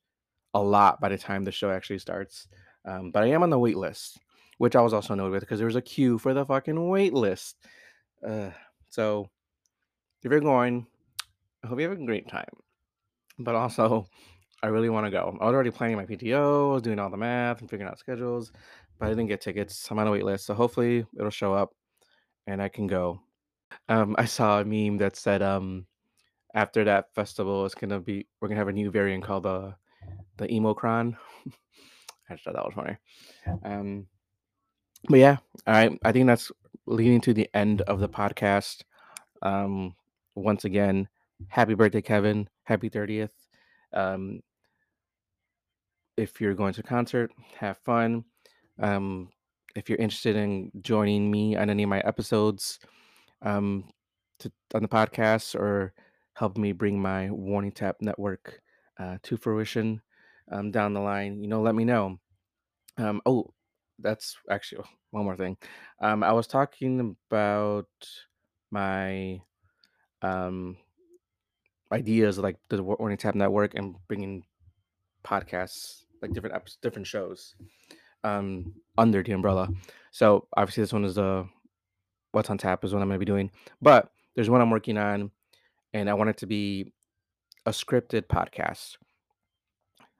a 0.55 0.61
lot 0.61 1.01
by 1.01 1.09
the 1.09 1.17
time 1.17 1.45
the 1.45 1.53
show 1.53 1.71
actually 1.71 1.99
starts 1.99 2.49
um, 2.85 3.11
but 3.11 3.23
i 3.23 3.27
am 3.27 3.43
on 3.43 3.51
the 3.51 3.59
wait 3.59 3.77
list 3.77 4.19
which 4.59 4.75
i 4.75 4.81
was 4.81 4.93
also 4.93 5.15
annoyed 5.15 5.31
with 5.31 5.41
because 5.41 5.59
there 5.59 5.67
was 5.67 5.77
a 5.77 5.83
queue 5.83 6.19
for 6.19 6.35
the 6.35 6.45
fucking 6.45 6.89
wait 6.89 7.15
list 7.15 7.57
uh, 8.27 8.51
so 8.91 9.29
if 10.25 10.31
you're 10.31 10.41
going 10.41 10.85
i 11.63 11.69
hope 11.69 11.79
you 11.79 11.89
have 11.89 11.99
a 11.99 12.05
great 12.05 12.29
time 12.29 12.51
but 13.39 13.55
also 13.55 14.07
I 14.63 14.67
really 14.67 14.91
want 14.91 15.07
to 15.07 15.11
go. 15.11 15.39
I 15.41 15.47
was 15.47 15.55
already 15.55 15.71
planning 15.71 15.97
my 15.97 16.05
PTO, 16.05 16.83
doing 16.83 16.99
all 16.99 17.09
the 17.09 17.17
math 17.17 17.61
and 17.61 17.71
figuring 17.71 17.91
out 17.91 17.99
schedules, 17.99 18.53
but 19.01 19.07
I 19.07 19.09
didn't 19.09 19.29
get 19.29 19.41
tickets. 19.41 19.91
I'm 19.91 19.99
on 19.99 20.07
a 20.07 20.11
wait 20.11 20.25
list, 20.25 20.47
so 20.47 20.55
hopefully 20.55 21.07
it'll 21.19 21.31
show 21.31 21.55
up 21.55 21.75
and 22.47 22.63
I 22.63 22.69
can 22.69 22.87
go. 22.87 23.21
Um, 23.89 24.15
I 24.19 24.27
saw 24.27 24.61
a 24.61 24.65
meme 24.65 24.99
that 24.99 25.17
said, 25.17 25.43
um, 25.43 25.87
after 26.55 26.85
that 26.85 27.15
festival, 27.15 27.65
it's 27.65 27.75
gonna 27.75 28.01
be 28.01 28.27
we're 28.41 28.49
gonna 28.49 28.59
have 28.59 28.69
a 28.69 28.73
new 28.73 28.91
variant 28.91 29.25
called 29.25 29.45
the 29.45 29.75
the 30.37 30.49
Emocron. 30.49 31.17
I 32.29 32.35
just 32.35 32.45
thought 32.45 32.55
that 32.55 32.65
was 32.65 32.75
funny. 32.75 32.97
Um, 33.65 34.07
but 35.09 35.19
yeah, 35.19 35.39
all 35.67 35.75
right. 35.75 35.99
I 36.05 36.13
think 36.13 36.27
that's 36.27 36.53
leading 36.87 37.21
to 37.23 37.33
the 37.33 37.49
end 37.55 37.83
of 37.83 38.01
the 38.01 38.09
podcast. 38.09 38.83
Um, 39.43 39.95
once 40.35 40.65
again, 40.65 41.09
happy 41.49 41.75
birthday, 41.75 42.03
Kevin. 42.03 42.49
Happy 42.65 42.91
30th. 42.91 43.31
Um, 43.93 44.41
if 46.17 46.41
you're 46.41 46.55
going 46.55 46.75
to 46.75 46.81
a 46.81 46.85
concert, 46.85 47.33
have 47.59 47.79
fun. 47.79 48.25
Um, 48.81 49.29
if 49.77 49.89
you're 49.89 49.99
interested 49.99 50.37
in 50.37 50.71
joining 50.81 51.31
me 51.31 51.57
on 51.57 51.71
any 51.71 51.85
of 51.85 51.89
my 51.89 52.01
episodes 52.01 52.79
um, 53.43 53.85
to, 54.41 54.51
on 54.75 54.83
the 54.83 54.89
podcast 54.89 55.55
or 55.55 55.93
help 56.35 56.57
me 56.57 56.73
bring 56.73 57.01
my 57.01 57.31
Warning 57.31 57.73
Tap 57.73 57.97
network 58.01 58.61
uh, 58.99 59.19
to 59.23 59.37
fruition 59.37 60.01
um, 60.51 60.71
down 60.71 60.95
the 60.95 61.01
line, 61.01 61.43
you 61.43 61.49
know, 61.49 61.63
let 61.63 61.75
me 61.75 61.85
know. 61.85 62.19
Um, 62.99 63.21
oh, 63.27 63.53
that's 63.99 64.37
actually 64.51 64.85
one 65.11 65.25
more 65.25 65.37
thing. 65.37 65.57
Um, 66.01 66.23
I 66.23 66.33
was 66.33 66.47
talking 66.47 67.17
about 67.31 67.87
my 68.71 69.41
um, 70.23 70.77
ideas 71.93 72.39
like 72.39 72.57
the 72.69 72.83
Warning 72.83 73.19
Tap 73.19 73.35
network 73.35 73.75
and 73.75 73.97
bringing 74.09 74.45
podcasts, 75.25 76.05
like 76.23 76.33
different 76.33 76.79
different 76.83 77.07
shows 77.07 77.55
um, 78.25 78.75
under 78.99 79.23
the 79.23 79.33
umbrella. 79.33 79.69
So 80.11 80.47
obviously, 80.57 80.83
this 80.83 80.93
one 80.93 81.05
is 81.05 81.15
the 81.15 81.49
what's 82.33 82.51
on 82.51 82.59
tap 82.59 82.85
is 82.85 82.93
what 82.93 83.03
I'm 83.03 83.09
going 83.09 83.19
to 83.21 83.25
be 83.25 83.31
doing. 83.31 83.51
But 83.81 84.11
there's 84.35 84.51
one 84.51 84.61
I'm 84.61 84.71
working 84.71 84.99
on, 84.99 85.31
and 85.93 86.09
I 86.09 86.15
want 86.15 86.31
it 86.31 86.39
to 86.39 86.47
be 86.47 86.93
a 87.67 87.71
scripted 87.71 88.23
podcast. 88.27 88.97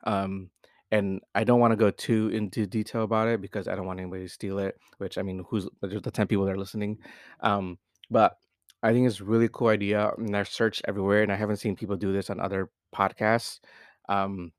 Um, 0.05 0.51
and 0.91 1.21
I 1.35 1.45
don't 1.45 1.61
want 1.61 1.73
to 1.73 1.77
go 1.77 1.91
too 1.91 2.29
into 2.29 2.67
detail 2.67 3.03
about 3.03 3.29
it 3.29 3.41
because 3.41 3.69
I 3.69 3.77
don't 3.77 3.87
want 3.87 4.01
anybody 4.01 4.25
to 4.25 4.29
steal 4.29 4.59
it. 4.59 4.77
Which 4.99 5.19
I 5.19 5.23
mean, 5.23 5.45
who's 5.49 5.69
there's 5.81 6.03
the 6.03 6.11
ten 6.11 6.27
people 6.27 6.45
that 6.45 6.53
are 6.53 6.59
listening. 6.59 6.99
Um, 7.41 7.79
but 8.11 8.37
I 8.83 8.93
think 8.93 9.07
it's 9.07 9.21
a 9.21 9.25
really 9.25 9.49
cool 9.53 9.69
idea, 9.69 10.11
and 10.17 10.37
I've 10.37 10.49
searched 10.49 10.83
everywhere, 10.89 11.23
and 11.23 11.31
I 11.33 11.37
haven't 11.37 11.59
seen 11.59 11.77
people 11.77 11.97
do 11.97 12.13
this 12.13 12.31
on 12.31 12.41
other 12.41 12.71
podcasts. 12.95 13.61
Um, 14.09 14.53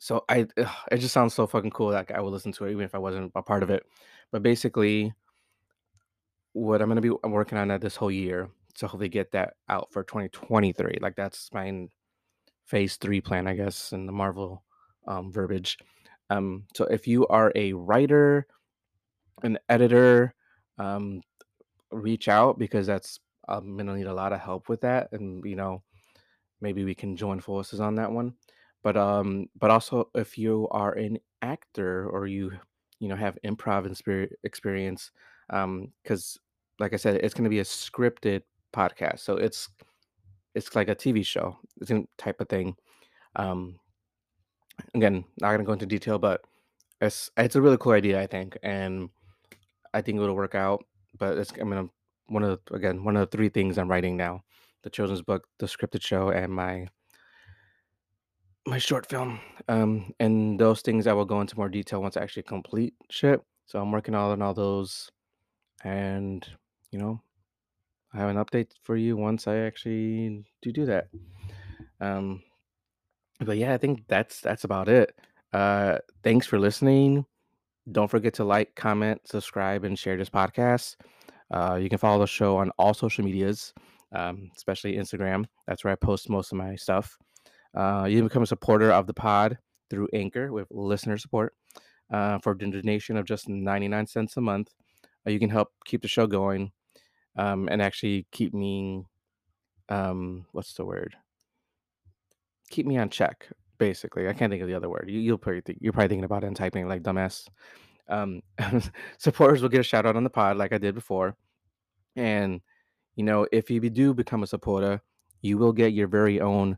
so 0.00 0.24
I 0.30 0.46
ugh, 0.56 0.68
it 0.90 0.96
just 0.96 1.12
sounds 1.12 1.34
so 1.34 1.46
fucking 1.46 1.72
cool 1.72 1.90
that 1.90 2.10
I 2.10 2.20
would 2.20 2.32
listen 2.32 2.52
to 2.52 2.64
it 2.64 2.72
even 2.72 2.84
if 2.84 2.94
I 2.94 2.98
wasn't 2.98 3.30
a 3.34 3.42
part 3.42 3.62
of 3.62 3.68
it. 3.68 3.84
But 4.32 4.42
basically, 4.42 5.12
what 6.54 6.80
I'm 6.80 6.88
gonna 6.88 7.02
be 7.02 7.10
working 7.10 7.58
on 7.58 7.68
this 7.78 7.96
whole 7.96 8.10
year 8.10 8.48
to 8.76 8.86
hopefully 8.86 9.10
get 9.10 9.30
that 9.32 9.54
out 9.68 9.92
for 9.92 10.02
2023. 10.02 10.98
Like 11.02 11.16
that's 11.16 11.50
my 11.52 11.86
phase 12.64 12.96
three 12.96 13.20
plan, 13.20 13.46
I 13.46 13.54
guess, 13.54 13.92
in 13.92 14.06
the 14.06 14.12
Marvel 14.12 14.64
um, 15.06 15.30
verbiage. 15.30 15.76
Um, 16.30 16.64
so 16.74 16.84
if 16.86 17.06
you 17.06 17.26
are 17.26 17.52
a 17.54 17.74
writer, 17.74 18.46
an 19.42 19.58
editor, 19.68 20.34
um, 20.78 21.20
reach 21.90 22.28
out 22.28 22.58
because 22.58 22.86
that's 22.86 23.20
I'm 23.48 23.76
gonna 23.76 23.96
need 23.96 24.06
a 24.06 24.14
lot 24.14 24.32
of 24.32 24.40
help 24.40 24.70
with 24.70 24.80
that, 24.80 25.12
and 25.12 25.44
you 25.44 25.56
know 25.56 25.82
maybe 26.62 26.84
we 26.84 26.94
can 26.94 27.16
join 27.16 27.40
forces 27.40 27.80
on 27.80 27.96
that 27.96 28.10
one. 28.10 28.32
But 28.82 28.96
um, 28.96 29.46
but 29.58 29.70
also 29.70 30.08
if 30.14 30.38
you 30.38 30.68
are 30.70 30.92
an 30.92 31.18
actor 31.42 32.08
or 32.08 32.26
you 32.26 32.52
you 32.98 33.08
know 33.08 33.16
have 33.16 33.38
improv 33.44 33.86
experience, 34.44 35.10
um, 35.50 35.92
because 36.02 36.38
like 36.78 36.94
I 36.94 36.96
said, 36.96 37.16
it's 37.16 37.34
going 37.34 37.44
to 37.44 37.50
be 37.50 37.60
a 37.60 37.64
scripted 37.64 38.42
podcast, 38.72 39.20
so 39.20 39.36
it's 39.36 39.68
it's 40.54 40.74
like 40.74 40.88
a 40.88 40.94
TV 40.94 41.24
show, 41.24 41.58
it's 41.80 41.92
type 42.18 42.40
of 42.40 42.48
thing. 42.48 42.74
Um, 43.36 43.78
again, 44.94 45.24
not 45.40 45.52
gonna 45.52 45.64
go 45.64 45.72
into 45.72 45.86
detail, 45.86 46.18
but 46.18 46.42
it's 47.00 47.30
it's 47.36 47.56
a 47.56 47.62
really 47.62 47.78
cool 47.78 47.92
idea, 47.92 48.20
I 48.20 48.26
think, 48.26 48.58
and 48.62 49.10
I 49.94 50.02
think 50.02 50.20
it'll 50.20 50.34
work 50.34 50.54
out. 50.54 50.84
But 51.18 51.38
it's 51.38 51.52
I'm 51.52 51.68
gonna 51.68 51.88
one 52.26 52.42
of 52.42 52.60
the, 52.66 52.74
again 52.74 53.04
one 53.04 53.16
of 53.16 53.28
the 53.28 53.36
three 53.36 53.48
things 53.48 53.78
I'm 53.78 53.90
writing 53.90 54.16
now: 54.16 54.42
the 54.82 54.90
children's 54.90 55.22
book, 55.22 55.46
the 55.58 55.66
scripted 55.66 56.02
show, 56.02 56.30
and 56.30 56.52
my 56.52 56.86
my 58.70 58.78
short 58.78 59.06
film. 59.06 59.40
Um, 59.68 60.14
and 60.20 60.58
those 60.58 60.80
things 60.80 61.06
I 61.06 61.12
will 61.12 61.24
go 61.24 61.40
into 61.40 61.56
more 61.56 61.68
detail 61.68 62.00
once 62.00 62.16
I 62.16 62.22
actually 62.22 62.44
complete 62.44 62.94
shit. 63.10 63.40
So 63.66 63.80
I'm 63.80 63.90
working 63.90 64.14
on 64.14 64.40
all 64.40 64.54
those, 64.54 65.10
and 65.84 66.46
you 66.90 66.98
know, 66.98 67.20
I 68.14 68.18
have 68.18 68.30
an 68.30 68.36
update 68.36 68.70
for 68.82 68.96
you 68.96 69.16
once 69.16 69.46
I 69.46 69.58
actually 69.58 70.44
do 70.62 70.72
do 70.72 70.86
that. 70.86 71.08
Um, 72.00 72.42
but 73.40 73.58
yeah, 73.58 73.74
I 73.74 73.78
think 73.78 74.04
that's 74.08 74.40
that's 74.40 74.64
about 74.64 74.88
it. 74.88 75.14
Uh, 75.52 75.98
thanks 76.22 76.46
for 76.46 76.58
listening. 76.58 77.26
Don't 77.90 78.10
forget 78.10 78.34
to 78.34 78.44
like, 78.44 78.74
comment, 78.76 79.20
subscribe, 79.24 79.84
and 79.84 79.98
share 79.98 80.16
this 80.16 80.30
podcast. 80.30 80.96
Uh, 81.50 81.78
you 81.80 81.88
can 81.88 81.98
follow 81.98 82.20
the 82.20 82.26
show 82.26 82.56
on 82.56 82.70
all 82.78 82.94
social 82.94 83.24
medias, 83.24 83.74
um, 84.12 84.50
especially 84.56 84.94
Instagram. 84.94 85.46
That's 85.66 85.82
where 85.82 85.92
I 85.92 85.96
post 85.96 86.30
most 86.30 86.52
of 86.52 86.58
my 86.58 86.76
stuff. 86.76 87.16
Uh, 87.74 88.06
you 88.08 88.18
can 88.18 88.26
become 88.26 88.42
a 88.42 88.46
supporter 88.46 88.90
of 88.90 89.06
the 89.06 89.14
pod 89.14 89.58
through 89.88 90.08
Anchor 90.12 90.52
with 90.52 90.68
listener 90.70 91.18
support. 91.18 91.54
Uh, 92.12 92.38
for 92.40 92.52
a 92.52 92.58
donation 92.58 93.16
of 93.16 93.24
just 93.24 93.48
99 93.48 94.06
cents 94.08 94.36
a 94.36 94.40
month, 94.40 94.74
uh, 95.26 95.30
you 95.30 95.38
can 95.38 95.48
help 95.48 95.68
keep 95.84 96.02
the 96.02 96.08
show 96.08 96.26
going 96.26 96.72
um, 97.36 97.68
and 97.70 97.80
actually 97.80 98.26
keep 98.32 98.52
me, 98.52 99.04
um, 99.88 100.44
what's 100.50 100.74
the 100.74 100.84
word? 100.84 101.14
Keep 102.68 102.86
me 102.86 102.98
on 102.98 103.10
check, 103.10 103.46
basically. 103.78 104.28
I 104.28 104.32
can't 104.32 104.50
think 104.50 104.62
of 104.62 104.68
the 104.68 104.74
other 104.74 104.88
word. 104.88 105.06
You, 105.08 105.20
you'll 105.20 105.38
probably 105.38 105.60
think, 105.60 105.78
you're 105.80 105.92
probably 105.92 106.08
thinking 106.08 106.24
about 106.24 106.42
it 106.42 106.48
and 106.48 106.56
typing 106.56 106.88
like 106.88 107.04
dumbass. 107.04 107.46
Um, 108.08 108.40
supporters 109.18 109.62
will 109.62 109.68
get 109.68 109.80
a 109.80 109.84
shout 109.84 110.04
out 110.04 110.16
on 110.16 110.24
the 110.24 110.30
pod 110.30 110.56
like 110.56 110.72
I 110.72 110.78
did 110.78 110.96
before. 110.96 111.36
And, 112.16 112.60
you 113.14 113.22
know, 113.22 113.46
if 113.52 113.70
you 113.70 113.80
do 113.88 114.14
become 114.14 114.42
a 114.42 114.48
supporter, 114.48 115.00
you 115.42 115.58
will 115.58 115.72
get 115.72 115.92
your 115.92 116.08
very 116.08 116.40
own 116.40 116.76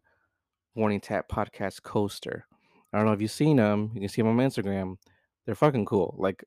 Warning 0.75 1.01
Tap 1.01 1.29
podcast 1.29 1.83
coaster. 1.83 2.47
I 2.93 2.99
don't 2.99 3.07
know 3.07 3.13
if 3.13 3.21
you've 3.21 3.31
seen 3.31 3.57
them. 3.57 3.91
You 3.95 4.01
can 4.01 4.09
see 4.09 4.23
them 4.23 4.39
on 4.39 4.47
Instagram. 4.47 4.97
They're 5.45 5.55
fucking 5.55 5.87
cool. 5.87 6.15
Like, 6.19 6.45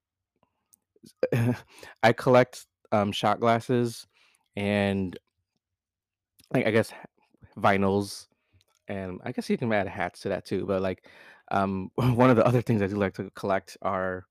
I 2.04 2.14
collect 2.14 2.66
um, 2.92 3.12
shot 3.12 3.40
glasses 3.40 4.08
and, 4.56 5.18
like, 6.54 6.68
I 6.68 6.72
guess 6.72 6.92
vinyls, 7.58 8.28
and 8.88 9.20
I 9.24 9.32
guess 9.32 9.50
you 9.50 9.58
can 9.58 9.72
add 9.74 9.88
hats 9.88 10.22
to 10.22 10.30
that 10.30 10.46
too. 10.46 10.66
But 10.66 10.82
like, 10.82 11.08
um, 11.52 11.92
one 11.96 12.30
of 12.30 12.36
the 12.36 12.46
other 12.46 12.62
things 12.62 12.82
I 12.82 12.88
do 12.88 12.96
like 12.96 13.14
to 13.16 13.30
collect 13.32 13.78
are 13.82 14.26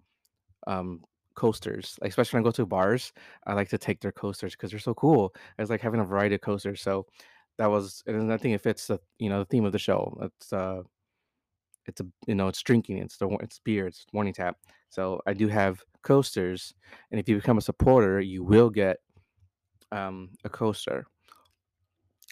um 0.66 1.02
coasters. 1.35 1.98
Like 2.00 2.11
especially 2.11 2.38
when 2.38 2.44
I 2.44 2.48
go 2.48 2.52
to 2.52 2.66
bars, 2.66 3.12
I 3.46 3.54
like 3.54 3.68
to 3.70 3.78
take 3.78 4.00
their 4.00 4.12
coasters 4.12 4.52
because 4.52 4.70
they're 4.70 4.80
so 4.80 4.94
cool. 4.94 5.35
It's 5.59 5.70
like 5.70 5.80
having 5.80 6.00
a 6.00 6.04
variety 6.04 6.37
of 6.37 6.40
coasters. 6.40 6.80
So 6.80 7.07
that 7.59 7.71
was, 7.71 8.03
and 8.07 8.33
I 8.33 8.37
think 8.37 8.55
it 8.55 8.62
fits 8.62 8.87
the 8.88 8.99
you 9.19 9.29
know 9.29 9.40
the 9.40 9.45
theme 9.47 9.64
of 9.64 9.73
the 9.73 9.79
show. 9.79 10.19
It's 10.23 10.53
uh 10.53 10.83
It's 11.87 12.01
a 12.01 12.07
you 12.27 12.35
know, 12.35 12.49
it's 12.49 12.62
drinking, 12.62 12.99
it's 12.99 13.17
the 13.19 13.29
it's 13.40 13.59
beer, 13.59 13.87
it's 13.87 14.07
morning 14.12 14.33
tap. 14.33 14.57
So 14.88 15.21
I 15.27 15.35
do 15.35 15.49
have 15.49 15.83
coasters, 16.03 16.75
and 17.11 17.21
if 17.21 17.29
you 17.29 17.37
become 17.37 17.59
a 17.59 17.62
supporter, 17.62 18.21
you 18.21 18.43
will 18.43 18.71
get 18.71 18.99
um, 19.93 20.31
a 20.45 20.49
coaster. 20.49 21.07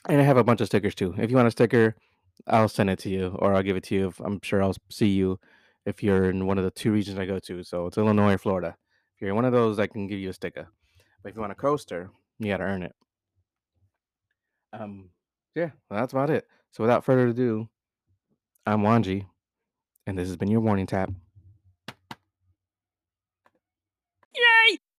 And 0.09 0.21
I 0.21 0.25
have 0.25 0.39
a 0.39 0.45
bunch 0.45 0.61
of 0.61 0.67
stickers 0.69 0.95
too. 0.95 1.15
If 1.19 1.31
you 1.31 1.37
want 1.37 1.49
a 1.49 1.53
sticker, 1.53 1.95
I'll 2.47 2.69
send 2.69 2.91
it 2.91 2.99
to 3.01 3.11
you, 3.11 3.37
or 3.41 3.55
I'll 3.55 3.63
give 3.63 3.77
it 3.77 3.85
to 3.85 3.95
you. 3.95 4.09
If, 4.09 4.21
I'm 4.21 4.41
sure 4.43 4.63
I'll 4.63 4.75
see 4.91 5.09
you 5.09 5.39
if 5.87 6.03
you're 6.03 6.31
in 6.31 6.47
one 6.47 6.59
of 6.59 6.65
the 6.65 6.71
two 6.71 6.93
regions 6.93 7.19
I 7.19 7.27
go 7.27 7.39
to. 7.41 7.63
So 7.63 7.87
it's 7.87 7.99
Illinois 7.99 8.35
or 8.35 8.39
Florida. 8.39 8.77
If 9.17 9.23
you're 9.23 9.35
one 9.35 9.45
of 9.45 9.53
those, 9.53 9.79
I 9.79 9.87
can 9.87 10.07
give 10.07 10.19
you 10.19 10.31
a 10.31 10.33
sticker. 10.33 10.69
But 11.23 11.31
if 11.31 11.37
you 11.37 11.41
want 11.41 11.53
a 11.53 11.57
coaster, 11.57 12.11
you 12.39 12.49
got 12.49 12.59
to 12.59 12.65
earn 12.65 12.83
it. 12.83 12.95
Um, 14.73 15.11
yeah, 15.55 15.71
well, 15.91 16.01
that's 16.01 16.13
about 16.13 16.31
it. 16.31 16.47
So 16.73 16.83
without 16.83 17.05
further 17.05 17.29
ado, 17.29 17.69
I'm 18.67 18.83
Wanji, 18.83 19.27
and 20.07 20.19
this 20.19 20.29
has 20.29 20.37
been 20.37 20.51
your 20.51 20.61
warning 20.61 20.87
tap. 20.87 21.11